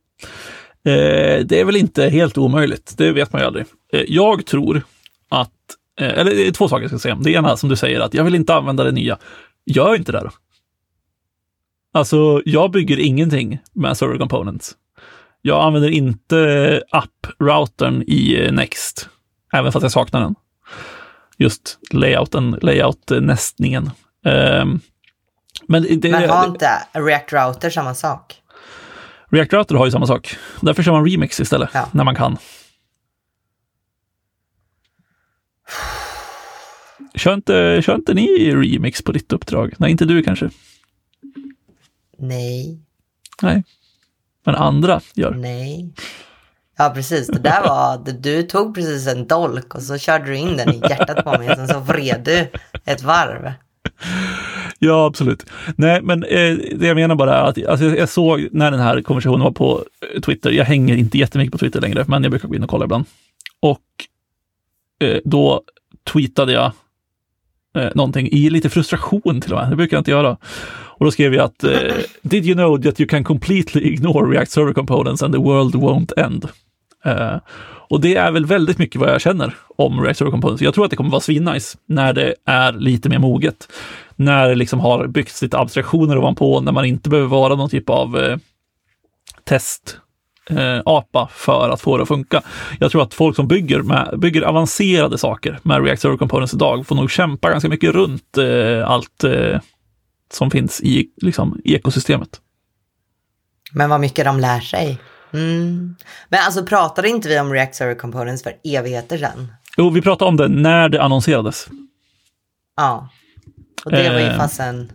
uh, 0.87 1.45
det 1.45 1.59
är 1.59 1.65
väl 1.65 1.75
inte 1.75 2.09
helt 2.09 2.37
omöjligt. 2.37 2.93
Det 2.97 3.11
vet 3.11 3.33
man 3.33 3.41
ju 3.41 3.47
aldrig. 3.47 3.65
jag 4.07 4.45
tror 4.45 4.81
att, 5.29 5.51
eller 5.99 6.31
det 6.31 6.47
är 6.47 6.51
två 6.51 6.67
saker 6.67 6.81
jag 6.81 6.91
ska 6.91 6.99
säga. 6.99 7.15
Det 7.15 7.31
ena 7.31 7.57
som 7.57 7.69
du 7.69 7.75
säger 7.75 7.99
att 7.99 8.13
jag 8.13 8.23
vill 8.23 8.35
inte 8.35 8.53
använda 8.53 8.83
det 8.83 8.91
nya. 8.91 9.17
Gör 9.65 9.95
inte 9.95 10.11
det 10.11 10.19
då. 10.19 10.31
Alltså, 11.93 12.41
jag 12.45 12.71
bygger 12.71 12.99
ingenting 12.99 13.59
med 13.73 13.97
server 13.97 14.17
components. 14.17 14.75
Jag 15.47 15.63
använder 15.63 15.89
inte 15.89 16.83
app-routern 16.91 18.01
i 18.01 18.49
Next, 18.51 19.09
även 19.53 19.71
fast 19.71 19.83
jag 19.83 19.91
saknar 19.91 20.21
den. 20.21 20.35
Just 21.37 21.79
layouten, 21.91 22.59
layout-nästningen. 22.61 23.91
Um, 24.23 24.79
men, 25.67 25.99
det, 25.99 26.11
men 26.11 26.29
har 26.29 26.47
inte 26.47 26.69
React 26.93 27.33
Router 27.33 27.69
samma 27.69 27.93
sak? 27.93 28.41
React 29.29 29.53
Router 29.53 29.75
har 29.75 29.85
ju 29.85 29.91
samma 29.91 30.07
sak. 30.07 30.35
Därför 30.61 30.83
kör 30.83 30.91
man 30.91 31.09
Remix 31.09 31.39
istället, 31.39 31.69
ja. 31.73 31.89
när 31.93 32.03
man 32.03 32.15
kan. 32.15 32.37
Kör 37.15 37.33
inte, 37.33 37.81
kör 37.85 37.95
inte 37.95 38.13
ni 38.13 38.55
Remix 38.55 39.01
på 39.01 39.11
ditt 39.11 39.33
uppdrag? 39.33 39.73
Nej, 39.77 39.91
inte 39.91 40.05
du 40.05 40.23
kanske? 40.23 40.49
Nej. 42.17 42.79
Nej. 43.41 43.63
Men 44.45 44.55
andra 44.55 45.01
gör. 45.13 45.31
Nej. 45.31 45.93
Ja, 46.77 46.91
precis. 46.95 47.27
Det 47.27 47.39
där 47.39 47.63
var, 47.63 48.13
du 48.21 48.43
tog 48.43 48.75
precis 48.75 49.07
en 49.07 49.27
dolk 49.27 49.75
och 49.75 49.81
så 49.81 49.97
körde 49.97 50.25
du 50.25 50.35
in 50.35 50.57
den 50.57 50.73
i 50.73 50.81
hjärtat 50.89 51.23
på 51.23 51.31
mig 51.31 51.49
och 51.49 51.55
sen 51.55 51.67
så 51.67 51.79
vred 51.79 52.21
du 52.25 52.47
ett 52.85 53.03
varv. 53.03 53.51
Ja, 54.79 55.05
absolut. 55.05 55.45
Nej, 55.75 56.01
men 56.01 56.23
eh, 56.23 56.57
det 56.75 56.87
jag 56.87 56.95
menar 56.95 57.15
bara 57.15 57.35
är 57.35 57.43
att 57.43 57.65
alltså, 57.65 57.85
jag 57.85 58.09
såg 58.09 58.47
när 58.51 58.71
den 58.71 58.79
här 58.79 59.01
konversationen 59.01 59.43
var 59.43 59.51
på 59.51 59.83
Twitter. 60.25 60.51
Jag 60.51 60.65
hänger 60.65 60.95
inte 60.95 61.17
jättemycket 61.17 61.51
på 61.51 61.57
Twitter 61.57 61.81
längre, 61.81 62.05
men 62.07 62.23
jag 62.23 62.31
brukar 62.31 62.47
gå 62.47 62.55
in 62.55 62.63
och 62.63 62.69
kolla 62.69 62.85
ibland. 62.85 63.05
Och 63.59 63.81
eh, 64.99 65.17
då 65.25 65.61
tweetade 66.13 66.51
jag 66.51 66.71
eh, 67.77 67.89
någonting 67.95 68.29
i 68.31 68.49
lite 68.49 68.69
frustration 68.69 69.41
till 69.41 69.53
och 69.53 69.59
med. 69.59 69.69
Det 69.69 69.75
brukar 69.75 69.97
jag 69.97 70.01
inte 70.01 70.11
göra. 70.11 70.37
Och 70.97 71.05
då 71.05 71.11
skrev 71.11 71.33
jag 71.33 71.45
att 71.45 71.63
eh, 71.63 71.95
Did 72.21 72.45
you 72.45 72.55
know 72.55 72.81
that 72.81 72.99
you 72.99 73.07
can 73.09 73.23
completely 73.23 73.81
ignore 73.81 74.31
React 74.31 74.51
Server 74.51 74.73
Components 74.73 75.23
and 75.23 75.33
the 75.33 75.39
world 75.39 75.75
won't 75.75 76.19
end? 76.19 76.45
Uh, 77.05 77.37
och 77.89 78.01
det 78.01 78.15
är 78.15 78.31
väl 78.31 78.45
väldigt 78.45 78.77
mycket 78.77 79.01
vad 79.01 79.09
jag 79.09 79.21
känner 79.21 79.55
om 79.75 80.01
React 80.01 80.17
Server 80.17 80.31
Components. 80.31 80.61
Jag 80.61 80.73
tror 80.73 80.85
att 80.85 80.91
det 80.91 80.97
kommer 80.97 81.09
vara 81.09 81.21
svinnice 81.21 81.77
när 81.85 82.13
det 82.13 82.35
är 82.45 82.73
lite 82.73 83.09
mer 83.09 83.19
moget. 83.19 83.67
När 84.15 84.49
det 84.49 84.55
liksom 84.55 84.79
har 84.79 85.07
byggts 85.07 85.41
lite 85.41 85.57
abstraktioner 85.57 86.17
ovanpå, 86.17 86.61
när 86.61 86.71
man 86.71 86.85
inte 86.85 87.09
behöver 87.09 87.29
vara 87.29 87.55
någon 87.55 87.69
typ 87.69 87.89
av 87.89 88.19
eh, 88.19 88.37
test 89.43 89.97
eh, 90.49 90.81
apa 90.85 91.29
för 91.31 91.69
att 91.69 91.81
få 91.81 91.97
det 91.97 92.03
att 92.03 92.07
funka. 92.07 92.41
Jag 92.79 92.91
tror 92.91 93.01
att 93.01 93.13
folk 93.13 93.35
som 93.35 93.47
bygger, 93.47 93.81
med, 93.81 94.19
bygger 94.19 94.41
avancerade 94.41 95.17
saker 95.17 95.59
med 95.63 95.85
React 95.85 96.01
Server 96.01 96.17
Components 96.17 96.53
idag 96.53 96.87
får 96.87 96.95
nog 96.95 97.11
kämpa 97.11 97.49
ganska 97.49 97.69
mycket 97.69 97.93
runt 97.93 98.37
eh, 98.37 98.89
allt 98.89 99.23
eh, 99.23 99.59
som 100.33 100.51
finns 100.51 100.81
i 100.81 101.09
liksom, 101.21 101.61
ekosystemet. 101.63 102.41
Men 103.73 103.89
vad 103.89 103.99
mycket 103.99 104.25
de 104.25 104.39
lär 104.39 104.59
sig. 104.59 104.97
Mm. 105.33 105.95
Men 106.29 106.39
alltså 106.45 106.65
pratade 106.65 107.09
inte 107.09 107.29
vi 107.29 107.39
om 107.39 107.53
React 107.53 107.75
Server 107.75 107.95
Components 107.95 108.43
för 108.43 108.53
evigheter 108.63 109.17
sedan? 109.17 109.47
Jo, 109.77 109.89
vi 109.89 110.01
pratade 110.01 110.29
om 110.29 110.37
det 110.37 110.47
när 110.47 110.89
det 110.89 111.03
annonserades. 111.03 111.67
Ja, 112.77 113.09
och 113.85 113.91
det 113.91 114.09
var 114.09 114.19
ju 114.19 114.25
eh, 114.25 114.37
fasen... 114.37 114.91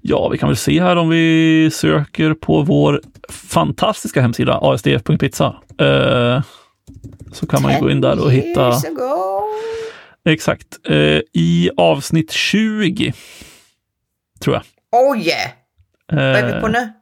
Ja, 0.00 0.28
vi 0.28 0.38
kan 0.38 0.48
väl 0.48 0.56
se 0.56 0.82
här 0.82 0.96
om 0.96 1.08
vi 1.08 1.70
söker 1.72 2.34
på 2.34 2.62
vår 2.62 3.00
fantastiska 3.28 4.20
hemsida 4.20 4.58
asdf.pizza. 4.62 5.56
Eh, 5.78 6.42
så 7.32 7.46
kan 7.46 7.62
man 7.62 7.80
gå 7.80 7.90
in 7.90 8.00
där 8.00 8.24
och 8.24 8.32
hitta... 8.32 8.68
Ago. 8.68 9.42
Exakt. 10.24 10.66
Eh, 10.88 11.20
I 11.32 11.70
avsnitt 11.76 12.32
20 12.32 13.12
tror 14.40 14.56
jag. 14.56 14.62
Oj! 14.90 15.30
Eh, 16.12 16.16
Vad 16.16 16.36
är 16.36 16.54
vi 16.54 16.60
på 16.60 16.68
nu? 16.68 16.92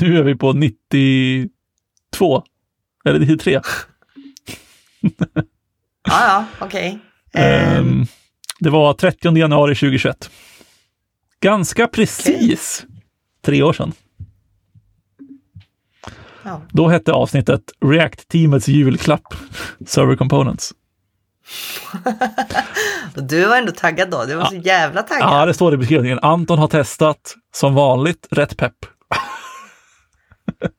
nu 0.00 0.18
är 0.18 0.22
vi 0.22 0.34
på 0.34 0.52
92. 0.52 1.48
Eller 3.04 3.18
93. 3.18 3.52
ja, 3.52 3.60
ja, 6.02 6.44
okej. 6.60 6.98
Okay. 7.28 7.78
Um, 7.78 8.00
ehm, 8.00 8.06
det 8.60 8.70
var 8.70 8.94
30 8.94 9.36
januari 9.36 9.74
2021. 9.74 10.30
Ganska 11.40 11.86
precis 11.86 12.84
okay. 12.84 12.96
tre 13.44 13.62
år 13.62 13.72
sedan. 13.72 13.92
Ja. 16.42 16.62
Då 16.70 16.88
hette 16.88 17.12
avsnittet 17.12 17.62
React-teamets 17.80 18.68
julklapp, 18.68 19.34
Server 19.86 20.16
Components. 20.16 20.72
du 23.14 23.46
var 23.46 23.56
ändå 23.56 23.72
taggad 23.72 24.10
då, 24.10 24.24
du 24.24 24.34
var 24.34 24.42
ja. 24.42 24.48
så 24.48 24.56
jävla 24.56 25.02
taggad. 25.02 25.28
Ja, 25.30 25.46
det 25.46 25.54
står 25.54 25.74
i 25.74 25.76
beskrivningen. 25.76 26.18
Anton 26.22 26.58
har 26.58 26.68
testat, 26.68 27.34
som 27.54 27.74
vanligt, 27.74 28.28
rätt 28.30 28.56
pepp. 28.56 28.74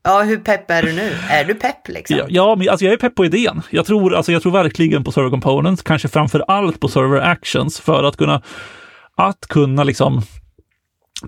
ja, 0.04 0.21
hur 0.21 0.38
pepp 0.38 0.71
är 0.71 0.84
du 0.84 0.93
nu? 0.93 1.12
Är 1.30 1.45
du 1.45 1.56
pepp 1.56 1.88
liksom? 1.88 2.17
Ja, 2.17 2.26
ja 2.30 2.56
men 2.56 2.69
alltså 2.69 2.86
jag 2.86 2.93
är 2.93 2.97
pepp 2.97 3.15
på 3.15 3.26
idén. 3.26 3.62
Jag 3.69 3.86
tror, 3.86 4.15
alltså, 4.15 4.32
jag 4.32 4.41
tror 4.41 4.52
verkligen 4.52 5.04
på 5.04 5.12
server 5.12 5.30
components, 5.30 5.84
kanske 5.84 6.08
framför 6.08 6.43
allt 6.47 6.80
på 6.80 6.88
server 6.88 7.21
actions 7.21 7.80
för 7.80 8.04
att 8.04 8.17
kunna, 8.17 8.41
att 9.17 9.47
kunna 9.47 9.84
liksom 9.84 10.21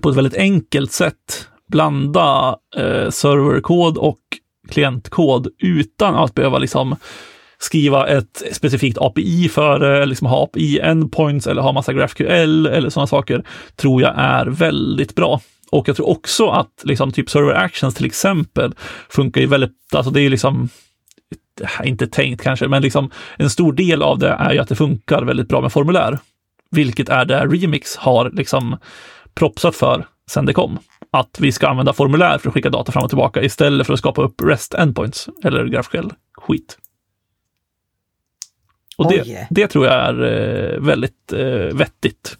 på 0.02 0.10
ett 0.10 0.16
väldigt 0.16 0.36
enkelt 0.36 0.92
sätt 0.92 1.48
blanda 1.68 2.56
eh, 2.76 3.10
serverkod 3.10 3.98
och 3.98 4.18
klientkod 4.68 5.48
utan 5.58 6.14
att 6.14 6.34
behöva 6.34 6.58
liksom 6.58 6.96
skriva 7.58 8.06
ett 8.06 8.42
specifikt 8.52 8.98
API 8.98 9.48
för 9.48 9.78
det, 9.78 10.06
liksom 10.06 10.26
ha 10.26 10.44
API 10.44 10.80
endpoints 10.80 11.46
eller 11.46 11.62
ha 11.62 11.72
massa 11.72 11.92
GraphQL 11.92 12.66
eller 12.66 12.90
sådana 12.90 13.06
saker, 13.06 13.44
tror 13.76 14.02
jag 14.02 14.14
är 14.16 14.46
väldigt 14.46 15.14
bra. 15.14 15.40
Och 15.70 15.88
jag 15.88 15.96
tror 15.96 16.08
också 16.08 16.48
att 16.48 16.82
liksom 16.84 17.12
typ 17.12 17.30
server 17.30 17.54
actions 17.54 17.94
till 17.94 18.06
exempel 18.06 18.74
funkar 19.08 19.40
ju 19.40 19.46
väldigt, 19.46 19.72
alltså 19.94 20.10
det 20.10 20.20
är 20.20 20.30
liksom 20.30 20.68
inte 21.84 22.06
tänkt 22.06 22.42
kanske, 22.42 22.68
men 22.68 22.82
liksom 22.82 23.10
en 23.36 23.50
stor 23.50 23.72
del 23.72 24.02
av 24.02 24.18
det 24.18 24.28
är 24.28 24.52
ju 24.52 24.58
att 24.58 24.68
det 24.68 24.76
funkar 24.76 25.22
väldigt 25.22 25.48
bra 25.48 25.60
med 25.60 25.72
formulär. 25.72 26.18
Vilket 26.70 27.08
är 27.08 27.24
det 27.24 27.46
Remix 27.46 27.96
har 27.96 28.30
liksom 28.30 28.76
propsat 29.34 29.76
för 29.76 30.06
sedan 30.30 30.46
det 30.46 30.52
kom. 30.52 30.78
Att 31.10 31.38
vi 31.40 31.52
ska 31.52 31.68
använda 31.68 31.92
formulär 31.92 32.38
för 32.38 32.48
att 32.48 32.54
skicka 32.54 32.70
data 32.70 32.92
fram 32.92 33.04
och 33.04 33.10
tillbaka 33.10 33.42
istället 33.42 33.86
för 33.86 33.94
att 33.94 33.98
skapa 33.98 34.22
upp 34.22 34.42
REST 34.42 34.74
endpoints 34.74 35.28
eller 35.44 35.64
GraphQL 35.64 36.10
skit. 36.34 36.78
Och 38.96 39.12
det, 39.12 39.46
det, 39.50 39.68
tror 39.68 39.86
jag 39.86 39.94
är 39.94 40.22
eh, 40.22 40.80
väldigt 40.80 41.32
eh, 41.32 41.76
vettigt. 41.76 42.38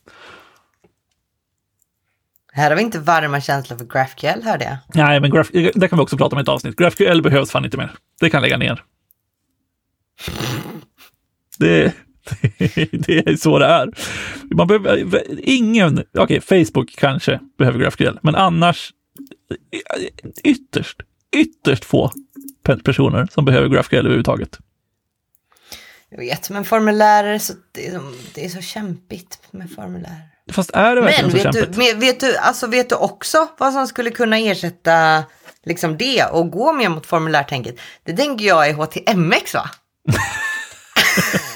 Här 2.53 2.71
har 2.71 2.77
vi 2.77 2.83
inte 2.83 2.99
varma 2.99 3.41
känslor 3.41 3.79
för 3.79 3.85
GraphQL 3.85 4.43
hörde 4.45 4.65
jag. 4.65 4.77
Nej, 4.95 5.21
men 5.21 5.31
graf, 5.31 5.51
det 5.75 5.89
kan 5.89 5.99
vi 5.99 6.03
också 6.03 6.17
prata 6.17 6.37
om 6.37 6.41
i 6.41 6.43
ett 6.43 6.49
avsnitt. 6.49 6.77
GraphQL 6.77 7.23
behövs 7.23 7.51
fan 7.51 7.65
inte 7.65 7.77
mer. 7.77 7.91
Det 8.21 8.31
kan 8.31 8.43
lägga 8.43 8.59
ner. 8.59 8.83
Det, 11.59 11.93
det, 12.93 13.29
är 13.29 13.37
så 13.37 13.59
det 13.59 13.67
är. 13.67 13.91
Man 14.55 14.67
behöver, 14.67 15.25
ingen, 15.43 15.99
okej, 15.99 16.39
okay, 16.39 16.65
Facebook 16.65 16.97
kanske 16.97 17.41
behöver 17.59 17.79
GraphQL, 17.79 18.19
men 18.23 18.35
annars 18.35 18.93
ytterst, 20.45 21.01
ytterst 21.37 21.85
få 21.85 22.11
personer 22.85 23.29
som 23.31 23.45
behöver 23.45 23.69
GraphQL 23.69 23.97
överhuvudtaget. 23.97 24.59
Jag 26.17 26.25
vet, 26.25 26.51
men 26.51 26.65
formulär 26.65 27.25
är 27.25 27.39
så, 27.39 27.53
det 27.73 27.87
är 27.87 27.93
så, 27.93 28.13
det 28.35 28.45
är 28.45 28.49
så 28.49 28.61
kämpigt 28.61 29.39
med 29.51 29.71
formulär. 29.71 30.21
Fast 30.53 30.71
är 30.71 30.97
det 30.97 31.03
verkligen 31.03 31.31
men, 31.31 31.37
så 31.37 31.43
kämpigt? 31.43 31.73
Du, 31.73 31.79
men 31.79 32.01
vet 32.01 32.21
du, 32.21 32.37
alltså 32.37 32.67
vet 32.67 32.89
du 32.89 32.95
också 32.95 33.49
vad 33.59 33.73
som 33.73 33.87
skulle 33.87 34.11
kunna 34.11 34.39
ersätta 34.39 35.25
liksom 35.65 35.97
det 35.97 36.25
och 36.25 36.51
gå 36.51 36.73
mer 36.73 36.89
mot 36.89 37.07
formulärtänket? 37.07 37.77
Det 38.05 38.17
tänker 38.17 38.45
jag 38.45 38.69
är 38.69 38.75
HTMX 38.75 39.55
va? 39.55 39.71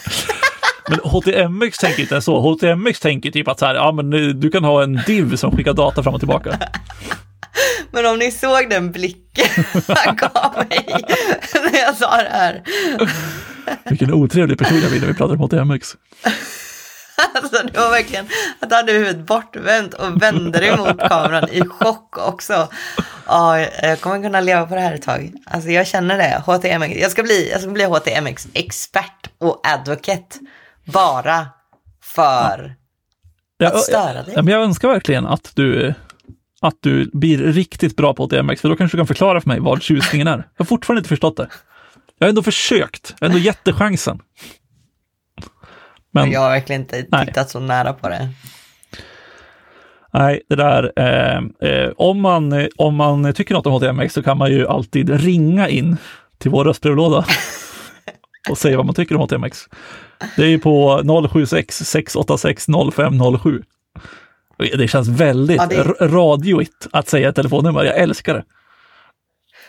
Men 0.91 0.99
HTMX 1.05 1.79
tänker 1.79 2.03
inte 2.03 2.21
så. 2.21 2.41
HTMX 2.41 3.01
tänker 3.01 3.31
typ 3.31 3.49
att 3.49 3.59
så 3.59 3.67
här, 3.67 3.75
ja 3.75 3.93
men 3.93 4.11
du 4.41 4.51
kan 4.51 4.65
ha 4.65 4.83
en 4.83 5.01
div 5.07 5.37
som 5.37 5.57
skickar 5.57 5.73
data 5.73 6.03
fram 6.03 6.15
och 6.15 6.21
tillbaka. 6.21 6.59
Men 7.93 8.07
om 8.07 8.19
ni 8.19 8.31
såg 8.31 8.71
den 8.71 8.93
blicken 8.93 9.65
han 9.89 10.17
gav 10.17 10.55
mig 10.69 10.87
när 11.55 11.81
jag 11.81 11.97
sa 11.97 12.17
det 12.17 12.29
här. 12.31 12.63
Vilken 13.85 14.15
otrevlig 14.15 14.59
person 14.59 14.81
jag 14.81 14.91
blir 14.91 15.01
när 15.01 15.09
vi 15.09 15.15
pratar 15.15 15.35
om 15.35 15.41
HTMX. 15.41 15.97
Alltså 17.35 17.63
det 17.73 17.79
var 17.79 17.91
verkligen 17.91 18.27
att 18.61 18.69
du 18.69 18.75
hade 18.75 18.93
huvudet 18.93 19.27
bortvänt 19.27 19.95
och 19.95 20.23
vände 20.23 20.59
dig 20.59 20.77
mot 20.77 20.99
kameran 20.99 21.49
i 21.51 21.61
chock 21.61 22.19
också. 22.19 22.69
Ja, 23.27 23.59
jag 23.83 24.01
kommer 24.01 24.23
kunna 24.23 24.41
leva 24.41 24.67
på 24.67 24.75
det 24.75 24.81
här 24.81 24.95
ett 24.95 25.03
tag. 25.03 25.33
Alltså 25.47 25.71
jag 25.71 25.87
känner 25.87 26.19
det. 26.19 26.43
HTMX. 26.47 27.01
Jag 27.01 27.11
ska 27.11 27.23
bli, 27.23 27.51
jag 27.51 27.61
ska 27.61 27.71
bli 27.71 27.85
HTMX-expert 27.85 29.31
och 29.39 29.61
advocate. 29.67 30.39
Bara 30.93 31.47
för 32.03 32.75
Ja, 33.59 33.69
att 33.69 33.81
störa 33.83 34.23
dig. 34.23 34.33
Ja, 34.37 34.43
men 34.43 34.55
jag 34.55 34.63
önskar 34.63 34.89
verkligen 34.89 35.27
att 35.27 35.53
du, 35.55 35.95
att 36.61 36.75
du 36.81 37.11
blir 37.13 37.39
riktigt 37.39 37.97
bra 37.97 38.15
på 38.15 38.23
HTMX, 38.25 38.61
för 38.61 38.69
då 38.69 38.77
kanske 38.77 38.97
du 38.97 39.01
kan 39.01 39.07
förklara 39.07 39.41
för 39.41 39.49
mig 39.49 39.61
vad 39.61 39.83
tjusningen 39.83 40.27
är. 40.29 40.37
Jag 40.37 40.45
har 40.57 40.65
fortfarande 40.65 40.99
inte 40.99 41.09
förstått 41.09 41.37
det. 41.37 41.49
Jag 42.19 42.27
har 42.27 42.29
ändå 42.29 42.43
försökt, 42.43 43.15
jag 43.19 43.29
har 43.29 43.35
ändå 43.35 43.45
gett 43.45 43.65
det 43.65 43.73
chansen. 43.73 44.21
Men 46.13 46.31
Jag 46.31 46.41
har 46.41 46.51
verkligen 46.51 46.83
inte 46.83 47.05
Nej. 47.09 47.27
tittat 47.27 47.51
så 47.51 47.61
nära 47.61 47.93
på 47.93 48.09
det. 48.09 48.29
nej, 50.13 50.43
det 50.49 50.57
där, 50.57 50.93
eh, 50.97 51.69
eh, 51.71 51.91
om, 51.97 52.21
man, 52.21 52.69
om 52.77 52.95
man 52.95 53.33
tycker 53.35 53.55
något 53.55 53.67
om 53.67 53.73
HTMX 53.73 54.15
så 54.15 54.23
kan 54.23 54.39
man 54.39 54.51
ju 54.51 54.67
alltid 54.69 55.11
ringa 55.21 55.69
in 55.69 55.97
till 56.39 56.51
vår 56.51 56.65
röstbrevlåda 56.65 57.25
och 58.51 58.59
säga 58.59 58.77
vad 58.77 58.87
man 58.87 58.95
tycker 58.95 59.15
om 59.17 59.21
HTMX. 59.21 59.69
Det 60.37 60.43
är 60.43 60.47
ju 60.49 60.59
på 60.59 61.03
076 61.33 61.77
686 61.85 62.67
0507. 62.95 63.63
Det 64.79 64.89
känns 64.89 65.09
väldigt 65.09 65.57
Ja, 65.57 65.67
det- 65.67 66.07
radioigt 66.07 66.87
att 66.93 67.09
säga 67.09 67.29
ett 67.29 67.35
telefonnummer. 67.37 67.85
Jag 67.85 67.97
älskar 67.97 68.35
det. 68.35 68.45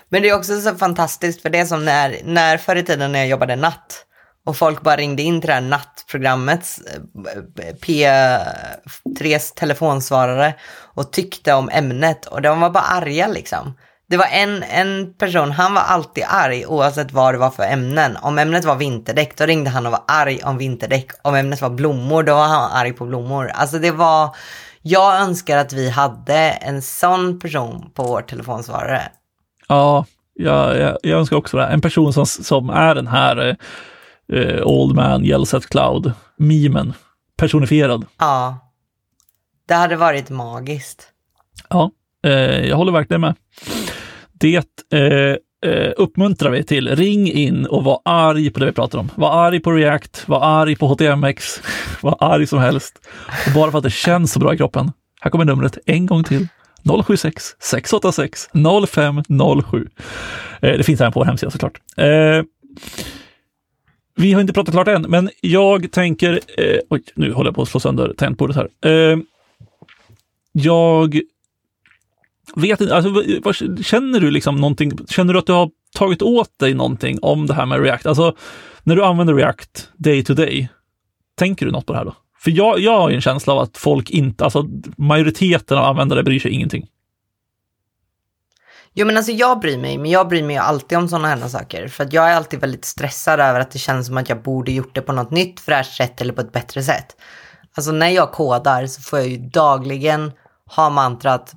Men 0.10 0.22
det 0.22 0.30
är 0.30 0.36
också 0.38 0.62
så 0.62 0.76
fantastiskt 0.76 1.41
för 1.41 1.50
det 1.50 1.60
är 1.60 1.65
som 1.65 1.86
när, 1.86 2.17
när 2.26 2.58
förr 2.58 2.76
i 2.76 2.84
tiden 2.84 3.12
när 3.12 3.20
jag 3.20 3.28
jobbade 3.28 3.56
natt 3.56 4.06
och 4.46 4.58
folk 4.58 4.82
bara 4.82 4.96
ringde 4.96 5.22
in 5.24 5.41
till 5.41 5.48
det 5.48 5.54
här 5.54 5.62
nattprogrammets 5.62 6.82
eh, 6.82 7.74
P3s 7.82 9.54
telefonsvarare 9.56 10.54
och 10.94 11.12
tyckte 11.12 11.54
om 11.54 11.70
ämnet 11.70 12.26
och 12.26 12.41
de 12.41 12.60
var 12.60 12.70
bara 12.70 12.84
arga 12.84 13.28
liksom. 13.28 13.74
Det 14.12 14.17
var 14.17 14.26
en, 14.26 14.63
en 14.63 15.13
person, 15.13 15.52
han 15.52 15.74
var 15.74 15.82
alltid 15.82 16.24
arg 16.28 16.65
oavsett 16.65 17.12
vad 17.12 17.34
det 17.34 17.38
var 17.38 17.50
för 17.50 17.63
ämnen. 17.63 18.17
Om 18.21 18.38
ämnet 18.38 18.65
var 18.65 18.76
vinterdäck, 18.76 19.38
då 19.38 19.45
ringde 19.45 19.69
han 19.69 19.86
och 19.86 19.91
var 19.91 20.02
arg 20.08 20.39
om 20.43 20.58
vinterdäck. 20.58 21.08
Om 21.21 21.36
ämnet 21.36 21.62
var 21.62 21.69
blommor, 21.69 22.24
då 22.24 22.36
var 22.36 22.47
han 22.47 22.71
arg 22.71 22.93
på 22.93 23.06
blommor. 23.06 23.52
Alltså 23.54 23.80
det 23.80 23.91
var, 23.91 24.36
jag 24.82 25.21
önskar 25.21 25.58
att 25.58 25.74
vi 25.74 25.89
hade 25.89 26.38
en 26.38 26.82
sån 26.82 27.39
person 27.39 27.91
på 27.93 28.04
vår 28.04 28.21
telefonsvarare. 28.21 29.02
Ja, 29.67 30.06
jag, 30.34 30.78
jag, 30.80 30.97
jag 31.04 31.19
önskar 31.19 31.38
också 31.38 31.58
det. 31.58 31.65
En 31.65 31.82
person 31.82 32.13
som, 32.13 32.26
som 32.26 32.69
är 32.69 32.95
den 32.95 33.08
här 33.08 33.58
eh, 34.34 34.63
Old 34.63 34.95
Man 34.95 35.26
Yells 35.26 35.54
at 35.54 35.67
Cloud, 35.67 36.13
memen, 36.38 36.93
personifierad. 37.38 38.06
Ja. 38.19 38.58
Det 39.67 39.74
hade 39.74 39.95
varit 39.95 40.30
magiskt. 40.30 41.08
Ja, 41.69 41.91
eh, 42.26 42.32
jag 42.67 42.78
håller 42.78 42.91
verkligen 42.91 43.21
med. 43.21 43.36
Det 44.41 44.65
eh, 44.93 45.36
eh, 45.71 45.91
uppmuntrar 45.97 46.51
vi 46.51 46.63
till. 46.63 46.95
Ring 46.95 47.32
in 47.32 47.65
och 47.65 47.84
var 47.84 48.01
arg 48.06 48.49
på 48.49 48.60
det 48.60 48.65
vi 48.65 48.71
pratar 48.71 48.99
om. 48.99 49.10
Var 49.15 49.47
arg 49.47 49.60
på 49.60 49.71
React, 49.71 50.27
var 50.27 50.41
arg 50.62 50.75
på 50.75 50.88
HTMX, 50.88 51.62
var 52.01 52.17
arg 52.19 52.47
som 52.47 52.60
helst. 52.60 53.08
Och 53.47 53.54
bara 53.56 53.71
för 53.71 53.77
att 53.77 53.84
det 53.84 53.89
känns 53.89 54.32
så 54.34 54.39
bra 54.39 54.54
i 54.54 54.58
kroppen. 54.58 54.91
Här 55.21 55.32
kommer 55.32 55.45
numret 55.45 55.77
en 55.86 56.06
gång 56.06 56.23
till. 56.23 56.47
076 57.06 57.43
686 57.60 58.49
0507. 58.88 59.88
Eh, 60.62 60.77
det 60.77 60.84
finns 60.84 61.01
även 61.01 61.12
på 61.13 61.19
vår 61.19 61.25
hemsida 61.25 61.51
såklart. 61.51 61.82
Eh, 61.97 62.43
vi 64.15 64.34
har 64.34 64.41
inte 64.41 64.54
pratat 64.54 64.73
klart 64.73 64.88
än, 64.88 65.01
men 65.01 65.30
jag 65.41 65.91
tänker... 65.91 66.39
Eh, 66.58 66.80
oj, 66.89 67.04
nu 67.15 67.34
håller 67.34 67.47
jag 67.47 67.56
på 67.56 67.62
att 67.62 67.69
slå 67.69 67.80
sönder 67.80 68.13
tangentbordet 68.17 68.56
här. 68.56 68.69
Eh, 68.86 69.17
jag 70.51 71.21
vet 72.56 72.82
inte, 72.82 72.96
alltså, 72.96 73.24
vad- 73.44 73.86
känner 73.86 74.20
du 74.20 74.32
liksom 74.32 74.56
någonting, 74.56 74.92
känner 75.08 75.34
du 75.34 75.40
att 75.40 75.46
du 75.46 75.54
har 75.54 75.70
tagit 75.98 76.22
åt 76.22 76.60
dig 76.60 76.74
någonting 76.74 77.20
om 77.22 77.48
det 77.48 77.54
här 77.54 77.66
med 77.66 77.82
React? 77.84 78.06
Alltså, 78.06 78.36
när 78.84 78.96
du 78.96 79.04
använder 79.06 79.34
React 79.34 79.90
day 79.98 80.24
to 80.24 80.34
day, 80.34 80.70
tänker 81.38 81.66
du 81.66 81.72
något 81.72 81.86
på 81.86 81.94
det 81.94 82.00
här 82.00 82.06
då? 82.06 82.16
För 82.40 82.52
jag, 82.52 82.80
jag 82.80 83.00
har 83.00 83.10
ju 83.10 83.16
en 83.16 83.22
känsla 83.22 83.54
av 83.54 83.60
att 83.60 83.78
folk 83.78 84.10
inte, 84.10 84.44
alltså 84.44 84.66
majoriteten 84.98 85.78
av 85.78 85.86
användare 85.86 86.24
bryr 86.24 86.40
sig 86.40 86.52
ingenting. 86.52 86.88
Jo 88.94 89.06
men 89.06 89.18
alltså 89.18 89.32
jag 89.32 89.60
bryr 89.60 89.78
mig, 89.78 89.98
men 89.98 90.12
jag 90.12 90.28
bryr 90.28 90.44
mig 90.44 90.56
ju 90.56 90.62
alltid 90.62 90.98
om 90.98 91.08
sådana 91.08 91.28
här 91.28 91.48
saker. 91.48 91.88
För 91.88 92.04
att 92.04 92.14
jag 92.14 92.32
är 92.32 92.36
alltid 92.36 92.60
väldigt 92.62 92.86
stressad 92.86 93.40
över 93.40 93.60
att 93.60 93.72
det 93.72 93.80
känns 93.80 94.08
som 94.08 94.18
att 94.18 94.30
jag 94.30 94.42
borde 94.44 94.72
gjort 94.72 94.96
det 94.96 95.02
på 95.02 95.14
något 95.14 95.32
nytt 95.32 95.60
fräscht 95.60 95.94
sätt 95.98 96.22
eller 96.22 96.34
på 96.34 96.42
ett 96.42 96.52
bättre 96.52 96.84
sätt. 96.84 97.16
Alltså 97.76 97.92
när 97.92 98.10
jag 98.10 98.32
kodar 98.32 98.86
så 98.86 99.02
får 99.02 99.20
jag 99.20 99.28
ju 99.28 99.38
dagligen 99.38 100.32
ha 100.76 100.90
mantrat, 100.90 101.54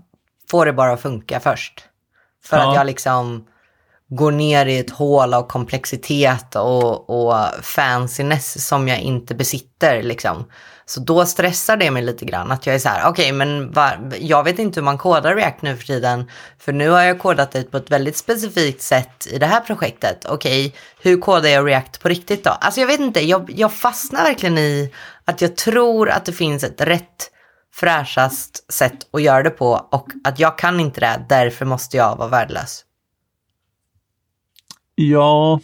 får 0.55 0.67
det 0.67 0.73
bara 0.73 0.97
funka 0.97 1.41
först. 1.41 1.85
För 2.45 2.57
Ja. 2.57 2.69
att 2.69 2.75
jag 2.77 2.87
liksom 2.87 3.47
går 4.09 4.33
ner 4.33 4.67
i 4.67 4.79
ett 4.79 4.91
hål 4.91 5.35
av 5.35 5.43
komplexitet 5.47 6.57
och, 6.57 7.11
och 7.11 7.35
fanciness 7.63 8.67
som 8.69 8.89
jag 8.89 9.01
inte 9.01 9.35
besitter 9.35 10.03
liksom. 10.03 10.45
Så 10.87 11.01
då 11.01 11.27
stressar 11.27 11.77
det 11.77 11.91
mig 11.91 12.03
lite 12.03 12.25
grann 12.25 12.51
att 12.53 12.67
jag 12.67 12.75
är 12.75 12.79
så 12.79 12.89
här, 12.89 13.09
okej 13.11 13.33
men 13.33 13.73
va, 13.73 13.93
jag 14.21 14.45
vet 14.45 14.59
inte 14.59 14.81
hur 14.81 14.85
man 14.85 14.99
kodar 14.99 15.35
React 15.37 15.63
nu 15.63 15.77
för 15.77 15.87
tiden. 15.87 16.31
För 16.59 16.73
nu 16.73 16.89
har 16.89 17.03
jag 17.03 17.19
kodat 17.19 17.53
det 17.53 17.71
på 17.71 17.77
ett 17.77 17.91
väldigt 17.91 18.17
specifikt 18.17 18.83
sätt 18.83 19.27
i 19.31 19.39
det 19.39 19.47
här 19.47 19.61
projektet. 19.61 20.25
Okej, 20.29 20.75
hur 21.01 21.21
kodar 21.21 21.49
jag 21.49 21.67
React 21.69 22.01
på 22.03 22.09
riktigt 22.09 22.45
då? 22.45 22.51
Alltså 22.51 22.81
jag 22.81 22.87
vet 22.87 23.01
inte, 23.01 23.21
jag, 23.21 23.51
jag 23.57 23.73
fastnar 23.73 24.23
verkligen 24.23 24.59
i 24.59 24.93
att 25.25 25.41
jag 25.41 25.57
tror 25.57 26.11
att 26.11 26.25
det 26.25 26.33
finns 26.33 26.65
ett 26.65 26.81
rätt 26.81 27.31
fräschast 27.75 28.73
sätt 28.73 29.07
att 29.13 29.23
göra 29.23 29.43
det 29.43 29.51
på 29.51 29.89
och 29.91 30.09
att 30.25 30.39
jag 30.39 30.59
kan 30.59 30.81
inte 30.81 31.01
det, 31.01 31.25
därför 31.29 31.65
måste 31.65 31.97
jag 31.97 32.17
vara 32.17 32.29
värdelös. 32.29 32.85
Ja, 34.95 35.61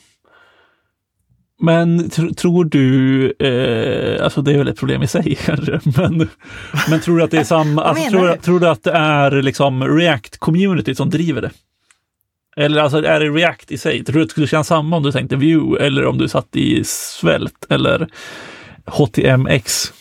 men 1.62 2.10
tr 2.10 2.34
tror 2.34 2.64
du, 2.64 3.24
eh, 3.38 4.24
alltså 4.24 4.42
det 4.42 4.52
är 4.52 4.58
väl 4.58 4.68
ett 4.68 4.78
problem 4.78 5.02
i 5.02 5.06
sig 5.06 5.34
kanske, 5.44 5.80
men, 5.96 6.28
men 6.90 7.00
tror 7.00 7.18
du 7.18 7.24
att 7.24 7.30
det 7.30 7.38
är 7.38 7.44
samma, 7.44 7.82
alltså, 7.82 8.10
tror, 8.10 8.28
du? 8.28 8.36
tror 8.36 8.60
du 8.60 8.68
att 8.68 8.82
det 8.82 8.92
är 8.92 9.42
liksom 9.42 9.84
React-community 9.84 10.94
som 10.94 11.10
driver 11.10 11.42
det? 11.42 11.50
Eller 12.56 12.82
alltså 12.82 13.04
är 13.04 13.20
det 13.20 13.30
React 13.30 13.72
i 13.72 13.78
sig? 13.78 14.04
Tror 14.04 14.14
du 14.14 14.22
att 14.22 14.28
det 14.28 14.32
skulle 14.32 14.46
kännas 14.46 14.66
samma 14.66 14.96
om 14.96 15.02
du 15.02 15.12
tänkte 15.12 15.36
Vue 15.36 15.80
eller 15.86 16.06
om 16.06 16.18
du 16.18 16.28
satt 16.28 16.56
i 16.56 16.84
Svelte 16.84 17.74
eller 17.74 18.08
HTMX? 18.86 19.92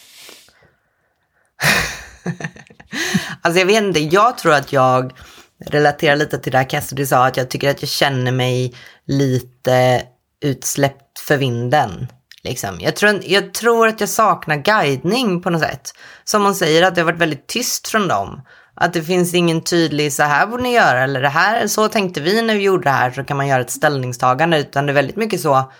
Alltså 3.42 3.60
jag 3.60 3.66
vet 3.66 3.84
inte, 3.84 4.00
jag 4.00 4.38
tror 4.38 4.54
att 4.54 4.74
jag 4.74 5.14
relaterar 5.66 6.16
lite 6.16 6.38
till 6.38 6.52
det 6.52 6.58
här 6.58 6.70
Cassidy 6.70 7.06
sa, 7.06 7.26
att 7.26 7.38
jag 7.38 7.50
tycker 7.50 7.70
att 7.70 7.82
jag 7.82 7.90
känner 7.90 8.32
mig 8.32 8.76
lite 9.08 10.04
utsläppt 10.42 11.20
för 11.20 11.38
vinden. 11.38 12.08
Liksom. 12.44 12.78
Jag, 12.80 12.96
tror, 12.96 13.20
jag 13.24 13.54
tror 13.54 13.88
att 13.88 14.00
jag 14.00 14.10
saknar 14.10 14.56
guidning 14.56 15.42
på 15.42 15.50
något 15.50 15.62
sätt. 15.62 15.94
Som 16.24 16.44
hon 16.44 16.56
säger, 16.56 16.84
att 16.84 16.96
det 16.96 17.02
har 17.02 17.06
varit 17.06 17.22
väldigt 17.22 17.48
tyst 17.48 17.88
från 17.88 18.08
dem. 18.08 18.42
Att 18.76 18.94
det 18.94 19.04
finns 19.04 19.34
ingen 19.34 19.62
tydlig, 19.62 20.14
så 20.14 20.24
här 20.24 20.48
borde 20.48 20.64
ni 20.64 20.74
göra, 20.74 21.04
eller 21.04 21.22
det 21.22 21.30
här, 21.30 21.68
så 21.68 21.88
tänkte 21.88 22.22
vi 22.22 22.42
när 22.42 22.56
vi 22.56 22.64
gjorde 22.64 22.84
det 22.84 22.90
här, 22.90 23.12
så 23.12 23.24
kan 23.24 23.38
man 23.38 23.48
göra 23.48 23.62
ett 23.62 23.72
ställningstagande. 23.72 24.60
Utan 24.60 24.86
det 24.86 24.92
är 24.92 24.94
väldigt 24.94 25.16
mycket 25.16 25.42
så, 25.42 25.72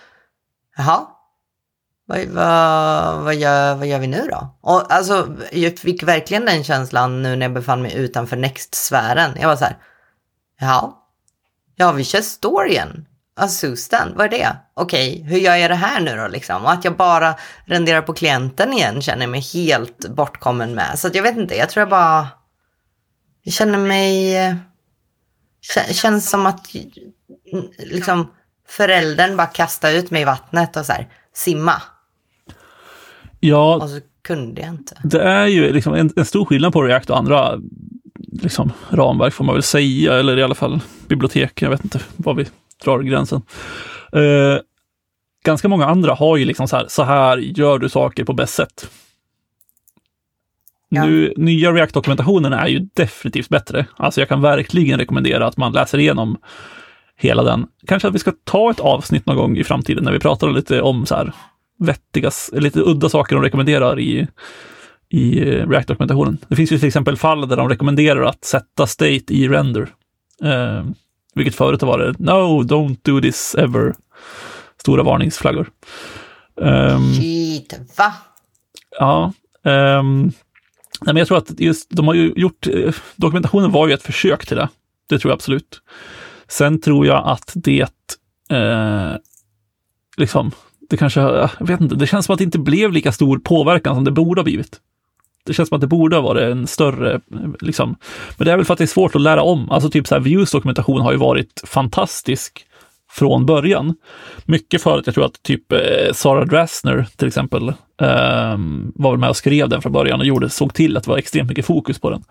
jaha, 0.76 1.06
vad, 2.10 2.26
vad, 2.26 3.22
vad, 3.22 3.34
gör, 3.34 3.74
vad 3.74 3.86
gör 3.86 3.98
vi 3.98 4.06
nu 4.06 4.28
då? 4.30 4.58
Och 4.60 4.92
alltså, 4.92 5.36
jag 5.52 5.78
fick 5.78 6.02
verkligen 6.02 6.44
den 6.44 6.64
känslan 6.64 7.22
nu 7.22 7.36
när 7.36 7.46
jag 7.46 7.52
befann 7.52 7.82
mig 7.82 7.94
utanför 7.94 8.36
Next-sfären. 8.36 9.36
Jag 9.40 9.48
var 9.48 9.56
så 9.56 9.64
här, 9.64 9.76
ja, 10.60 11.06
ja 11.76 11.92
vi 11.92 12.04
kör 12.04 12.20
storyn. 12.20 13.06
Asustan, 13.36 14.12
vad 14.16 14.26
är 14.26 14.30
det? 14.30 14.56
Okej, 14.74 15.22
hur 15.22 15.38
gör 15.38 15.56
jag 15.56 15.70
det 15.70 15.74
här 15.74 16.00
nu 16.00 16.16
då 16.16 16.28
liksom? 16.28 16.64
Och 16.64 16.72
att 16.72 16.84
jag 16.84 16.96
bara 16.96 17.34
renderar 17.64 18.02
på 18.02 18.12
klienten 18.12 18.72
igen 18.72 19.02
känner 19.02 19.22
jag 19.22 19.30
mig 19.30 19.40
helt 19.40 20.08
bortkommen 20.08 20.74
med. 20.74 20.98
Så 20.98 21.06
att 21.06 21.14
jag 21.14 21.22
vet 21.22 21.36
inte, 21.36 21.56
jag 21.56 21.70
tror 21.70 21.80
jag 21.80 21.88
bara, 21.88 22.28
jag 23.42 23.54
känner 23.54 23.78
mig, 23.78 24.36
känns 25.92 26.30
som 26.30 26.46
att 26.46 26.66
liksom 27.78 28.34
föräldern 28.68 29.36
bara 29.36 29.46
kastar 29.46 29.92
ut 29.92 30.10
mig 30.10 30.22
i 30.22 30.24
vattnet 30.24 30.76
och 30.76 30.86
så 30.86 30.92
här, 30.92 31.08
simma. 31.34 31.82
Ja, 33.40 33.76
Och 33.76 33.90
så 33.90 34.00
kunde 34.22 34.60
jag 34.60 34.70
inte. 34.70 34.96
det 35.04 35.22
är 35.22 35.46
ju 35.46 35.72
liksom 35.72 35.94
en, 35.94 36.10
en 36.16 36.24
stor 36.24 36.44
skillnad 36.44 36.72
på 36.72 36.82
React 36.82 37.10
och 37.10 37.18
andra 37.18 37.60
liksom, 38.42 38.72
ramverk 38.90 39.32
får 39.32 39.44
man 39.44 39.54
väl 39.54 39.62
säga, 39.62 40.14
eller 40.14 40.38
i 40.38 40.42
alla 40.42 40.54
fall 40.54 40.80
bibliotek. 41.08 41.62
Jag 41.62 41.70
vet 41.70 41.84
inte 41.84 42.00
var 42.16 42.34
vi 42.34 42.46
drar 42.84 42.98
gränsen. 42.98 43.42
Eh, 44.12 44.60
ganska 45.44 45.68
många 45.68 45.86
andra 45.86 46.14
har 46.14 46.36
ju 46.36 46.44
liksom 46.44 46.68
så 46.68 46.76
här, 46.76 46.86
så 46.88 47.02
här 47.02 47.36
gör 47.36 47.78
du 47.78 47.88
saker 47.88 48.24
på 48.24 48.32
bäst 48.32 48.54
sätt. 48.54 48.90
Ja. 50.88 51.04
Nu, 51.04 51.34
nya 51.36 51.72
React-dokumentationen 51.72 52.52
är 52.52 52.66
ju 52.66 52.78
definitivt 52.94 53.48
bättre. 53.48 53.86
Alltså 53.96 54.20
jag 54.20 54.28
kan 54.28 54.40
verkligen 54.42 54.98
rekommendera 54.98 55.46
att 55.46 55.56
man 55.56 55.72
läser 55.72 55.98
igenom 55.98 56.36
hela 57.16 57.42
den. 57.42 57.66
Kanske 57.86 58.08
att 58.08 58.14
vi 58.14 58.18
ska 58.18 58.32
ta 58.44 58.70
ett 58.70 58.80
avsnitt 58.80 59.26
någon 59.26 59.36
gång 59.36 59.56
i 59.56 59.64
framtiden 59.64 60.04
när 60.04 60.12
vi 60.12 60.18
pratar 60.18 60.50
lite 60.50 60.82
om 60.82 61.06
så 61.06 61.14
här, 61.14 61.32
vettiga, 61.80 62.30
lite 62.52 62.80
udda 62.80 63.08
saker 63.08 63.36
de 63.36 63.44
rekommenderar 63.44 64.00
i, 64.00 64.26
i 65.08 65.38
eh, 65.38 65.68
React-dokumentationen. 65.68 66.38
Det 66.48 66.56
finns 66.56 66.72
ju 66.72 66.78
till 66.78 66.88
exempel 66.88 67.16
fall 67.16 67.48
där 67.48 67.56
de 67.56 67.68
rekommenderar 67.68 68.22
att 68.22 68.44
sätta 68.44 68.86
state 68.86 69.34
i 69.34 69.48
render. 69.48 69.88
Eh, 70.42 70.84
vilket 71.34 71.54
förut 71.54 71.80
har 71.80 71.88
varit 71.88 72.18
no, 72.18 72.62
don't 72.62 72.96
do 73.02 73.20
this 73.20 73.54
ever. 73.58 73.94
Stora 74.80 75.02
varningsflaggor. 75.02 75.70
Um, 76.54 77.14
Shit, 77.14 77.74
va? 77.98 78.12
Ja. 78.98 79.32
Um, 79.62 80.22
nej, 80.22 80.32
men 81.04 81.16
jag 81.16 81.28
tror 81.28 81.38
att 81.38 81.60
just 81.60 81.90
de 81.90 82.06
har 82.06 82.14
ju 82.14 82.32
gjort, 82.36 82.66
eh, 82.66 82.94
dokumentationen 83.16 83.72
var 83.72 83.88
ju 83.88 83.94
ett 83.94 84.02
försök 84.02 84.46
till 84.46 84.56
det. 84.56 84.68
Det 85.08 85.18
tror 85.18 85.30
jag 85.30 85.36
absolut. 85.36 85.82
Sen 86.48 86.80
tror 86.80 87.06
jag 87.06 87.26
att 87.26 87.52
det, 87.54 88.10
eh, 88.50 89.14
liksom, 90.16 90.52
det 90.90 90.96
kanske, 90.96 91.20
jag 91.20 91.50
vet 91.66 91.80
inte, 91.80 91.94
det 91.94 92.06
känns 92.06 92.26
som 92.26 92.32
att 92.32 92.38
det 92.38 92.44
inte 92.44 92.58
blev 92.58 92.92
lika 92.92 93.12
stor 93.12 93.38
påverkan 93.38 93.94
som 93.94 94.04
det 94.04 94.10
borde 94.10 94.40
ha 94.40 94.44
blivit. 94.44 94.80
Det 95.44 95.52
känns 95.52 95.68
som 95.68 95.76
att 95.76 95.80
det 95.80 95.86
borde 95.86 96.16
ha 96.16 96.22
varit 96.22 96.42
en 96.42 96.66
större, 96.66 97.20
liksom, 97.60 97.96
men 98.36 98.44
det 98.44 98.52
är 98.52 98.56
väl 98.56 98.66
för 98.66 98.74
att 98.74 98.78
det 98.78 98.84
är 98.84 98.86
svårt 98.86 99.14
att 99.14 99.20
lära 99.20 99.42
om. 99.42 99.70
Alltså 99.70 99.90
typ 99.90 100.06
så 100.06 100.14
här, 100.14 100.22
Views 100.22 100.50
dokumentation 100.50 101.00
har 101.00 101.12
ju 101.12 101.18
varit 101.18 101.62
fantastisk 101.66 102.66
från 103.10 103.46
början. 103.46 103.94
Mycket 104.44 104.82
för 104.82 104.98
att 104.98 105.06
jag 105.06 105.14
tror 105.14 105.24
att 105.24 105.42
typ 105.42 105.72
eh, 105.72 106.12
Sara 106.12 106.44
Drasner 106.44 107.06
till 107.16 107.28
exempel 107.28 107.68
eh, 108.02 108.56
var 108.94 109.16
med 109.16 109.28
och 109.28 109.36
skrev 109.36 109.68
den 109.68 109.82
från 109.82 109.92
början 109.92 110.20
och 110.20 110.26
gjorde, 110.26 110.48
såg 110.48 110.74
till 110.74 110.96
att 110.96 111.04
det 111.04 111.10
var 111.10 111.18
extremt 111.18 111.48
mycket 111.48 111.66
fokus 111.66 111.98
på 111.98 112.10
den. 112.10 112.24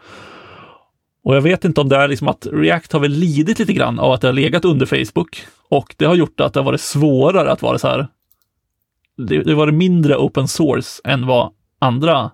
Och 1.23 1.35
jag 1.35 1.41
vet 1.41 1.65
inte 1.65 1.81
om 1.81 1.89
det 1.89 1.95
är 1.95 2.07
liksom 2.07 2.27
att 2.27 2.47
React 2.51 2.91
har 2.91 2.99
väl 2.99 3.11
lidit 3.11 3.59
lite 3.59 3.73
grann 3.73 3.99
av 3.99 4.11
att 4.11 4.21
det 4.21 4.27
har 4.27 4.33
legat 4.33 4.65
under 4.65 4.85
Facebook 4.85 5.45
och 5.69 5.95
det 5.97 6.05
har 6.05 6.15
gjort 6.15 6.39
att 6.39 6.53
det 6.53 6.59
har 6.59 6.65
varit 6.65 6.81
svårare 6.81 7.51
att 7.51 7.61
vara 7.61 7.77
så 7.77 7.87
här. 7.87 8.07
Det, 9.27 9.43
det 9.43 9.55
varit 9.55 9.73
mindre 9.73 10.15
open 10.15 10.47
source 10.47 11.01
än 11.03 11.27
vad 11.27 11.51
andra 11.79 12.31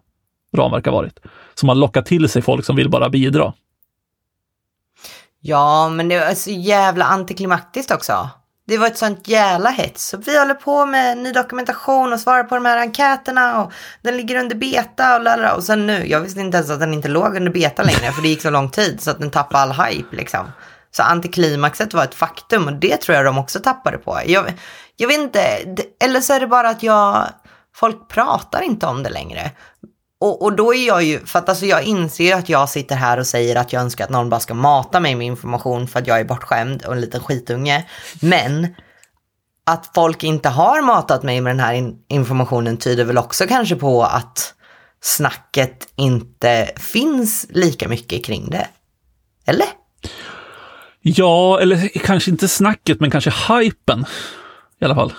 ramverk 0.57 0.85
har 0.85 0.93
varit. 0.93 1.19
Som 1.53 1.69
har 1.69 1.75
lockat 1.75 2.05
till 2.05 2.29
sig 2.29 2.41
folk 2.41 2.65
som 2.65 2.75
vill 2.75 2.89
bara 2.89 3.09
bidra. 3.09 3.53
Ja, 5.41 5.89
men 5.89 6.07
det 6.07 6.19
var 6.19 6.33
så 6.33 6.51
jävla 6.51 7.05
antiklimaktiskt 7.05 7.91
också. 7.91 8.29
Det 8.67 8.77
var 8.77 8.87
ett 8.87 8.97
sånt 8.97 9.27
jävla 9.27 9.69
hets. 9.69 10.07
Så 10.07 10.17
vi 10.17 10.39
håller 10.39 10.53
på 10.53 10.85
med 10.85 11.17
ny 11.17 11.31
dokumentation 11.31 12.13
och 12.13 12.19
svarar 12.19 12.43
på 12.43 12.55
de 12.55 12.65
här 12.65 12.77
enkäterna 12.77 13.63
och 13.63 13.71
den 14.01 14.17
ligger 14.17 14.39
under 14.39 14.55
beta 14.55 15.15
och 15.15 15.23
lalala. 15.23 15.55
Och 15.55 15.63
sen 15.63 15.87
nu, 15.87 16.07
jag 16.07 16.21
visste 16.21 16.39
inte 16.39 16.57
ens 16.57 16.69
att 16.69 16.79
den 16.79 16.93
inte 16.93 17.07
låg 17.07 17.35
under 17.35 17.51
beta 17.51 17.83
längre 17.83 18.11
för 18.11 18.21
det 18.21 18.27
gick 18.27 18.41
så 18.41 18.49
lång 18.49 18.69
tid 18.69 19.01
så 19.01 19.11
att 19.11 19.19
den 19.19 19.31
tappade 19.31 19.63
all 19.63 19.87
hype 19.87 20.15
liksom. 20.15 20.45
Så 20.91 21.03
antiklimaxet 21.03 21.93
var 21.93 22.03
ett 22.03 22.15
faktum 22.15 22.67
och 22.67 22.73
det 22.73 22.97
tror 22.97 23.15
jag 23.15 23.25
de 23.25 23.37
också 23.37 23.59
tappade 23.59 23.97
på. 23.97 24.19
Jag, 24.25 24.45
jag 24.97 25.07
vet 25.07 25.19
inte, 25.19 25.65
eller 26.03 26.21
så 26.21 26.33
är 26.33 26.39
det 26.39 26.47
bara 26.47 26.69
att 26.69 26.83
jag, 26.83 27.27
folk 27.75 28.07
pratar 28.07 28.61
inte 28.61 28.85
om 28.85 29.03
det 29.03 29.09
längre. 29.09 29.51
Och, 30.19 30.41
och 30.41 30.55
då 30.55 30.73
är 30.73 30.87
jag 30.87 31.03
ju, 31.03 31.25
för 31.25 31.39
att 31.39 31.49
alltså 31.49 31.65
jag 31.65 31.83
inser 31.83 32.23
ju 32.23 32.31
att 32.31 32.49
jag 32.49 32.69
sitter 32.69 32.95
här 32.95 33.17
och 33.17 33.27
säger 33.27 33.55
att 33.55 33.73
jag 33.73 33.81
önskar 33.81 34.03
att 34.03 34.09
någon 34.09 34.29
bara 34.29 34.39
ska 34.39 34.53
mata 34.53 34.99
mig 34.99 35.15
med 35.15 35.27
information 35.27 35.87
för 35.87 35.99
att 35.99 36.07
jag 36.07 36.19
är 36.19 36.23
bortskämd 36.23 36.85
och 36.85 36.93
en 36.93 37.01
liten 37.01 37.23
skitunge. 37.23 37.85
Men 38.21 38.75
att 39.65 39.91
folk 39.95 40.23
inte 40.23 40.49
har 40.49 40.81
matat 40.81 41.23
mig 41.23 41.41
med 41.41 41.49
den 41.51 41.59
här 41.59 41.73
in 41.73 42.03
informationen 42.07 42.77
tyder 42.77 43.03
väl 43.03 43.17
också 43.17 43.47
kanske 43.47 43.75
på 43.75 44.03
att 44.03 44.53
snacket 45.01 45.87
inte 45.95 46.71
finns 46.75 47.45
lika 47.49 47.87
mycket 47.87 48.25
kring 48.25 48.49
det. 48.49 48.67
Eller? 49.45 49.67
Ja, 51.01 51.59
eller 51.59 51.87
kanske 51.87 52.31
inte 52.31 52.47
snacket, 52.47 52.99
men 52.99 53.11
kanske 53.11 53.33
hypen 53.53 54.05
i 54.81 54.85
alla 54.85 54.95
fall. 54.95 55.13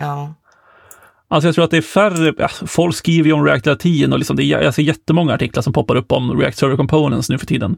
Ja. 0.00 0.34
Alltså 1.28 1.48
jag 1.48 1.54
tror 1.54 1.64
att 1.64 1.70
det 1.70 1.76
är 1.76 1.82
färre, 1.82 2.34
ja, 2.38 2.48
folk 2.48 2.96
skriver 2.96 3.26
ju 3.26 3.32
om 3.32 3.44
React 3.44 3.66
hela 3.66 3.76
tiden 3.76 4.12
och 4.12 4.18
liksom 4.18 4.36
det 4.36 4.44
är, 4.44 4.62
jag 4.62 4.74
ser 4.74 4.82
jättemånga 4.82 5.34
artiklar 5.34 5.62
som 5.62 5.72
poppar 5.72 5.96
upp 5.96 6.12
om 6.12 6.40
React 6.40 6.58
Server 6.58 6.76
Components 6.76 7.28
nu 7.28 7.38
för 7.38 7.46
tiden. 7.46 7.76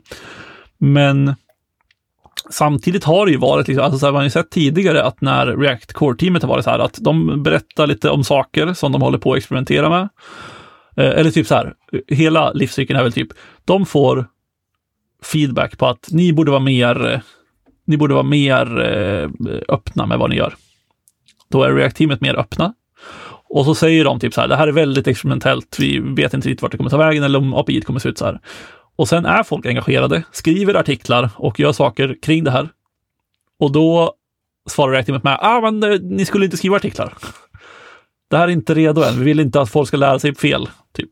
Men 0.79 1.35
samtidigt 2.51 3.05
har 3.05 3.27
det 3.27 3.33
ju 3.33 3.39
varit, 3.39 3.69
liksom, 3.69 3.85
alltså 3.85 3.99
så 3.99 4.07
här, 4.07 4.13
man 4.13 4.19
har 4.19 4.25
ju 4.25 4.31
sett 4.31 4.51
tidigare 4.51 5.05
att 5.05 5.21
när 5.21 5.47
React 5.47 5.93
Core-teamet 5.93 6.43
har 6.43 6.49
varit 6.49 6.65
så 6.65 6.71
här 6.71 6.79
att 6.79 6.99
de 7.01 7.43
berättar 7.43 7.87
lite 7.87 8.11
om 8.11 8.25
saker 8.25 8.75
som 8.75 8.93
de 8.93 9.03
håller 9.03 9.19
på 9.19 9.33
att 9.33 9.39
experimentera 9.39 9.89
med. 9.89 10.09
Eh, 10.97 11.19
eller 11.19 11.31
typ 11.31 11.47
så 11.47 11.55
här, 11.55 11.75
hela 12.09 12.53
livscykeln 12.53 12.99
är 12.99 13.03
väl 13.03 13.13
typ, 13.13 13.29
de 13.65 13.87
får 13.87 14.27
feedback 15.23 15.79
på 15.79 15.87
att 15.87 16.09
ni 16.11 16.33
borde 16.33 16.51
vara 16.51 16.61
mer, 16.61 17.23
ni 17.91 17.97
borde 17.97 18.15
vara 18.15 18.25
mer 18.25 18.81
eh, 18.81 19.29
öppna 19.69 20.07
med 20.07 20.19
vad 20.19 20.31
ni 20.31 20.37
gör. 20.37 20.55
Då 21.51 21.63
är 21.63 21.73
React-teamet 21.73 22.21
mer 22.21 22.35
öppna 22.35 22.75
och 23.51 23.65
så 23.65 23.75
säger 23.75 24.05
de 24.05 24.21
typ 24.21 24.35
så 24.35 24.41
här, 24.41 24.49
det 24.49 24.57
här 24.57 24.69
är 24.69 24.73
väldigt 24.73 25.07
experimentellt, 25.07 25.77
vi 25.79 25.99
vet 25.99 26.35
inte 26.35 26.49
riktigt 26.49 26.63
vart 26.63 26.71
det 26.73 26.77
kommer 26.77 26.91
ta 26.91 26.97
vägen 26.97 27.23
eller 27.23 27.39
om 27.39 27.55
API 27.55 27.81
kommer 27.81 28.01
se 28.01 28.09
ut 28.09 28.19
så 28.19 28.25
här. 28.25 28.41
Och 28.97 29.09
sen 29.09 29.27
är 29.27 29.43
folk 29.43 29.67
engagerade, 29.67 30.23
skriver 30.33 30.75
artiklar 30.75 31.31
och 31.37 31.61
gör 31.61 31.73
saker 31.73 32.17
kring 32.23 32.45
det 32.45 32.51
här. 32.51 32.69
Och 33.59 33.73
då 33.73 34.15
svarar 34.69 34.93
Reactimet 34.93 35.25
med, 35.25 35.39
ah 35.41 35.61
men 35.61 35.93
eh, 35.93 36.01
ni 36.01 36.25
skulle 36.25 36.45
inte 36.45 36.57
skriva 36.57 36.77
artiklar. 36.77 37.15
Det 38.31 38.37
här 38.37 38.49
är 38.49 38.53
inte 38.53 38.75
redo 38.75 39.03
än, 39.03 39.19
vi 39.19 39.25
vill 39.25 39.41
inte 39.41 39.61
att 39.61 39.71
folk 39.71 39.89
ska 39.89 39.97
lära 39.97 40.19
sig 40.19 40.35
fel, 40.35 40.69
typ. 40.93 41.11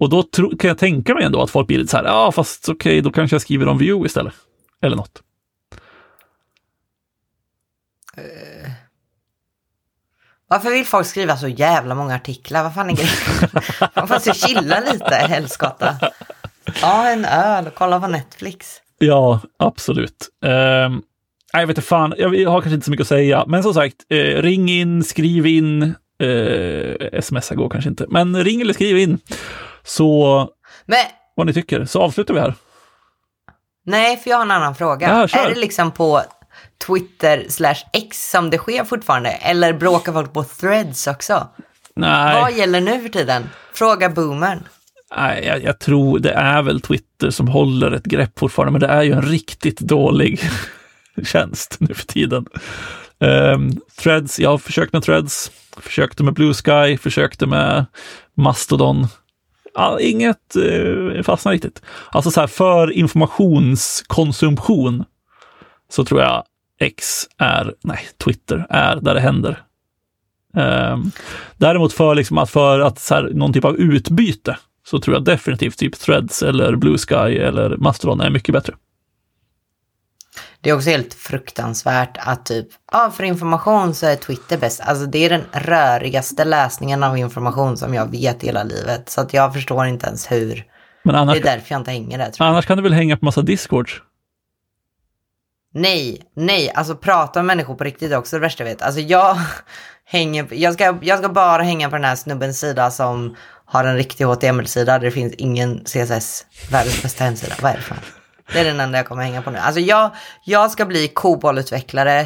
Och 0.00 0.10
då 0.10 0.22
kan 0.58 0.68
jag 0.68 0.78
tänka 0.78 1.14
mig 1.14 1.24
ändå 1.24 1.42
att 1.42 1.50
folk 1.50 1.66
blir 1.66 1.78
lite 1.78 1.90
så 1.90 1.96
här, 1.96 2.04
ja 2.04 2.26
ah, 2.26 2.32
fast 2.32 2.68
okej, 2.68 2.90
okay, 2.90 3.00
då 3.00 3.10
kanske 3.10 3.34
jag 3.34 3.42
skriver 3.42 3.68
om 3.68 3.78
view 3.78 4.06
istället. 4.06 4.34
Eller 4.82 4.96
något. 4.96 5.22
Uh. 8.18 8.70
Varför 10.48 10.70
vill 10.70 10.86
folk 10.86 11.06
skriva 11.06 11.36
så 11.36 11.48
jävla 11.48 11.94
många 11.94 12.14
artiklar? 12.14 12.62
Vad 12.62 12.74
fan 12.74 12.90
är 12.90 12.94
grejen? 12.94 13.50
Man 13.94 14.08
får 14.08 14.32
chilla 14.32 14.80
lite, 14.92 15.14
helskotta. 15.14 15.96
Ta 16.80 17.08
en 17.08 17.24
öl 17.24 17.66
och 17.66 17.74
kolla 17.74 18.00
på 18.00 18.06
Netflix. 18.06 18.80
Ja, 18.98 19.40
absolut. 19.58 20.28
Uh, 20.44 20.50
jag 21.52 21.60
vet 21.60 21.68
inte 21.68 21.82
fan, 21.82 22.14
jag 22.16 22.50
har 22.50 22.60
kanske 22.60 22.74
inte 22.74 22.84
så 22.84 22.90
mycket 22.90 23.04
att 23.04 23.08
säga. 23.08 23.44
Men 23.46 23.62
som 23.62 23.74
sagt, 23.74 23.96
uh, 24.12 24.18
ring 24.18 24.68
in, 24.68 25.04
skriv 25.04 25.46
in. 25.46 25.94
Uh, 26.22 27.20
smsa 27.20 27.54
går 27.54 27.70
kanske 27.70 27.90
inte, 27.90 28.06
men 28.08 28.44
ring 28.44 28.60
eller 28.60 28.74
skriv 28.74 28.98
in. 28.98 29.18
Så 29.84 30.50
men... 30.84 30.98
vad 31.34 31.46
ni 31.46 31.52
tycker, 31.52 31.84
så 31.84 32.02
avslutar 32.02 32.34
vi 32.34 32.40
här. 32.40 32.54
Nej, 33.86 34.16
för 34.16 34.30
jag 34.30 34.36
har 34.36 34.42
en 34.42 34.50
annan 34.50 34.74
fråga. 34.74 35.08
Ja, 35.08 35.40
är 35.40 35.48
det 35.48 35.60
liksom 35.60 35.90
på 35.90 36.22
Twitter 36.86 37.46
slash 37.48 37.76
X 37.92 38.30
som 38.30 38.50
det 38.50 38.58
sker 38.58 38.84
fortfarande? 38.84 39.30
Eller 39.30 39.72
bråkar 39.72 40.12
folk 40.12 40.32
på 40.32 40.44
threads 40.44 41.06
också? 41.06 41.48
Nej. 41.96 42.40
Vad 42.40 42.52
gäller 42.52 42.80
nu 42.80 43.02
för 43.02 43.08
tiden? 43.08 43.48
Fråga 43.74 44.08
boomern. 44.08 44.64
Nej, 45.16 45.44
jag, 45.46 45.62
jag, 45.62 45.78
tror 45.78 46.18
det 46.18 46.32
är 46.32 46.62
väl 46.62 46.80
Twitter 46.80 47.30
som 47.30 47.48
håller 47.48 47.90
ett 47.90 48.04
grepp 48.04 48.38
fortfarande, 48.38 48.72
men 48.72 48.80
det 48.80 48.86
är 48.86 49.02
ju 49.02 49.12
en 49.12 49.22
riktigt 49.22 49.80
dålig 49.80 50.40
tjänst 51.24 51.76
nu 51.78 51.94
för 51.94 52.06
tiden. 52.06 52.46
Um, 53.18 53.80
threads, 53.98 54.38
jag 54.38 54.50
har 54.50 54.58
försökt 54.58 54.92
med 54.92 55.02
threads, 55.02 55.52
försökte 55.76 56.22
med 56.22 56.34
Blue 56.34 56.54
Sky, 56.54 56.98
försökte 56.98 57.46
med 57.46 57.86
Mastodon. 58.34 59.06
Ja, 59.74 60.00
inget 60.00 60.56
uh, 60.56 61.22
fastnar 61.22 61.52
riktigt. 61.52 61.82
Alltså 62.10 62.30
så 62.30 62.40
här, 62.40 62.46
för 62.46 62.92
informationskonsumtion 62.92 65.04
så 65.88 66.04
tror 66.04 66.20
jag 66.20 66.44
X 66.80 67.26
är, 67.38 67.74
nej, 67.84 68.00
Twitter 68.24 68.66
är 68.70 68.96
där 68.96 69.14
det 69.14 69.20
händer. 69.20 69.62
Um, 70.54 71.12
däremot 71.56 71.92
för, 71.92 72.14
liksom 72.14 72.38
att, 72.38 72.50
för 72.50 72.80
att 72.80 72.98
så 72.98 73.14
här, 73.14 73.30
någon 73.34 73.52
typ 73.52 73.64
av 73.64 73.76
utbyte 73.76 74.58
så 74.86 74.98
tror 74.98 75.16
jag 75.16 75.24
definitivt 75.24 75.78
typ 75.78 75.98
Threads 75.98 76.42
eller 76.42 76.76
Blue 76.76 76.98
Sky 76.98 77.38
eller 77.38 77.76
Mastodon 77.76 78.20
är 78.20 78.30
mycket 78.30 78.52
bättre. 78.52 78.74
Det 80.60 80.70
är 80.70 80.74
också 80.74 80.90
helt 80.90 81.14
fruktansvärt 81.14 82.16
att 82.20 82.46
typ, 82.46 82.68
ja 82.92 83.12
för 83.16 83.24
information 83.24 83.94
så 83.94 84.06
är 84.06 84.16
Twitter 84.16 84.58
bäst. 84.58 84.80
Alltså 84.80 85.06
det 85.06 85.24
är 85.24 85.30
den 85.30 85.44
rörigaste 85.52 86.44
läsningen 86.44 87.02
av 87.02 87.18
information 87.18 87.76
som 87.76 87.94
jag 87.94 88.10
vet 88.10 88.42
hela 88.42 88.62
livet. 88.62 89.08
Så 89.08 89.20
att 89.20 89.34
jag 89.34 89.54
förstår 89.54 89.86
inte 89.86 90.06
ens 90.06 90.32
hur. 90.32 90.64
Men 91.02 91.14
annars, 91.14 91.34
det 91.34 91.40
är 91.40 91.56
därför 91.56 91.72
jag 91.72 91.80
inte 91.80 91.90
hänger 91.90 92.18
där. 92.18 92.32
Annars 92.38 92.66
kan 92.66 92.76
du 92.76 92.82
väl 92.82 92.92
hänga 92.92 93.16
på 93.16 93.24
massa 93.24 93.42
discords? 93.42 94.02
Nej, 95.78 96.22
nej, 96.34 96.72
alltså 96.74 96.96
prata 96.96 97.38
med 97.38 97.46
människor 97.46 97.74
på 97.74 97.84
riktigt 97.84 98.12
är 98.12 98.16
också 98.16 98.36
det 98.36 98.40
värsta 98.40 98.64
jag 98.64 98.70
vet. 98.70 98.82
Alltså 98.82 99.00
jag 99.00 99.36
hänger, 100.04 100.46
jag 100.50 100.74
ska, 100.74 100.98
jag 101.02 101.18
ska 101.18 101.28
bara 101.28 101.62
hänga 101.62 101.90
på 101.90 101.96
den 101.96 102.04
här 102.04 102.16
snubbens 102.16 102.60
sida 102.60 102.90
som 102.90 103.36
har 103.64 103.84
en 103.84 103.96
riktig 103.96 104.24
HTML-sida 104.24 104.92
där 104.92 105.04
det 105.04 105.10
finns 105.10 105.34
ingen 105.34 105.84
CSS, 105.84 106.46
världens 106.70 107.02
bästa 107.02 107.24
hemsida. 107.24 107.54
Vad 107.60 107.72
är 107.72 107.76
det 107.76 107.82
för 107.82 107.96
Det 108.52 108.58
är 108.60 108.64
den 108.64 108.80
enda 108.80 108.98
jag 108.98 109.06
kommer 109.06 109.22
hänga 109.22 109.42
på 109.42 109.50
nu. 109.50 109.58
Alltså 109.58 109.80
jag, 109.80 110.10
jag 110.44 110.70
ska 110.70 110.84
bli 110.84 111.08
COBOL-utvecklare 111.08 112.20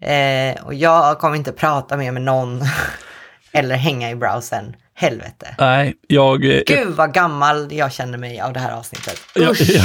eh, 0.00 0.64
och 0.64 0.74
jag 0.74 1.18
kommer 1.18 1.36
inte 1.36 1.52
prata 1.52 1.96
mer 1.96 2.12
med 2.12 2.22
någon 2.22 2.62
eller 3.52 3.74
hänga 3.74 4.10
i 4.10 4.14
browsern. 4.14 4.76
Helvete. 4.94 5.54
Nej, 5.58 5.94
jag... 6.06 6.44
Eh, 6.44 6.62
Gud 6.66 6.88
vad 6.96 7.14
gammal 7.14 7.72
jag 7.72 7.92
känner 7.92 8.18
mig 8.18 8.40
av 8.40 8.52
det 8.52 8.60
här 8.60 8.72
avsnittet. 8.72 9.20
Jag, 9.34 9.56
jag, 9.60 9.84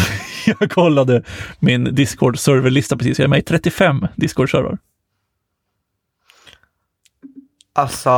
jag 0.60 0.72
kollade 0.72 1.24
min 1.60 1.96
Discord-serverlista 1.96 2.98
precis. 2.98 3.20
Jag 3.20 3.24
är 3.24 3.30
med 3.30 3.39
i 3.39 3.43
35 3.43 4.08
Discord-server. 4.15 4.78
Alltså, 7.74 8.10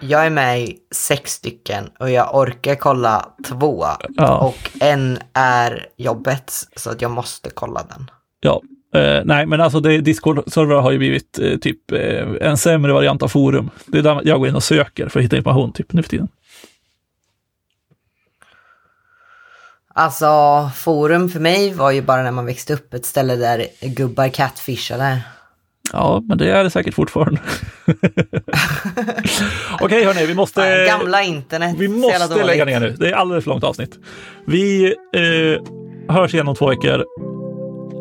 jag 0.00 0.26
är 0.26 0.30
med 0.30 0.60
i 0.60 0.78
sex 0.94 1.32
stycken 1.32 1.90
och 1.98 2.10
jag 2.10 2.34
orkar 2.34 2.74
kolla 2.74 3.28
två. 3.48 3.86
Ja. 4.08 4.38
Och 4.38 4.70
en 4.80 5.18
är 5.32 5.86
jobbet, 5.96 6.52
så 6.76 6.90
att 6.90 7.02
jag 7.02 7.10
måste 7.10 7.50
kolla 7.50 7.82
den. 7.82 8.10
Ja, 8.40 8.62
eh, 8.94 9.20
nej, 9.24 9.46
men 9.46 9.60
alltså 9.60 9.80
Discord-servrar 9.80 10.80
har 10.80 10.90
ju 10.90 10.98
blivit 10.98 11.38
eh, 11.38 11.56
typ 11.56 11.92
eh, 11.92 12.28
en 12.40 12.56
sämre 12.56 12.92
variant 12.92 13.22
av 13.22 13.28
forum. 13.28 13.70
Det 13.86 13.98
är 13.98 14.02
där 14.02 14.20
jag 14.24 14.38
går 14.38 14.48
in 14.48 14.54
och 14.54 14.62
söker 14.62 15.08
för 15.08 15.20
att 15.20 15.24
hitta 15.24 15.36
information 15.36 15.72
typ 15.72 15.92
nu 15.92 16.02
för 16.02 16.10
tiden. 16.10 16.28
Alltså, 19.94 20.70
forum 20.76 21.28
för 21.28 21.40
mig 21.40 21.72
var 21.72 21.90
ju 21.90 22.02
bara 22.02 22.22
när 22.22 22.30
man 22.30 22.46
växte 22.46 22.74
upp 22.74 22.94
ett 22.94 23.04
ställe 23.06 23.36
där 23.36 23.66
gubbar 23.80 24.28
catfishade. 24.28 25.20
Ja, 25.92 26.22
men 26.24 26.38
det 26.38 26.50
är 26.50 26.64
det 26.64 26.70
säkert 26.70 26.94
fortfarande. 26.94 27.40
Okej, 29.80 30.04
hörni, 30.04 30.26
vi 30.26 30.34
måste... 30.34 30.86
Gamla 30.86 31.22
internet. 31.22 31.76
Vi 31.78 31.88
måste 31.88 32.44
lägga 32.44 32.64
ner 32.64 32.80
nu. 32.80 32.96
Det 32.98 33.08
är 33.08 33.12
alldeles 33.12 33.44
för 33.44 33.50
långt 33.50 33.64
avsnitt. 33.64 33.98
Vi 34.46 34.94
eh, 35.12 35.62
hörs 36.14 36.34
igen 36.34 36.48
om 36.48 36.54
två 36.54 36.68
veckor. 36.68 37.04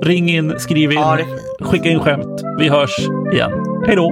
Ring 0.03 0.29
in, 0.29 0.59
skriv 0.59 0.91
in, 0.91 0.99
ja, 0.99 1.15
det... 1.15 1.25
skicka 1.65 1.89
in 1.89 1.99
skämt. 1.99 2.43
Vi 2.59 2.69
hörs 2.69 2.99
igen. 3.33 3.51
Hej 3.85 3.95
då! 3.95 4.11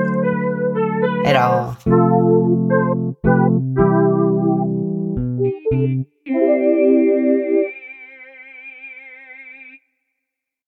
Hej 1.25 1.33
då! 1.33 1.75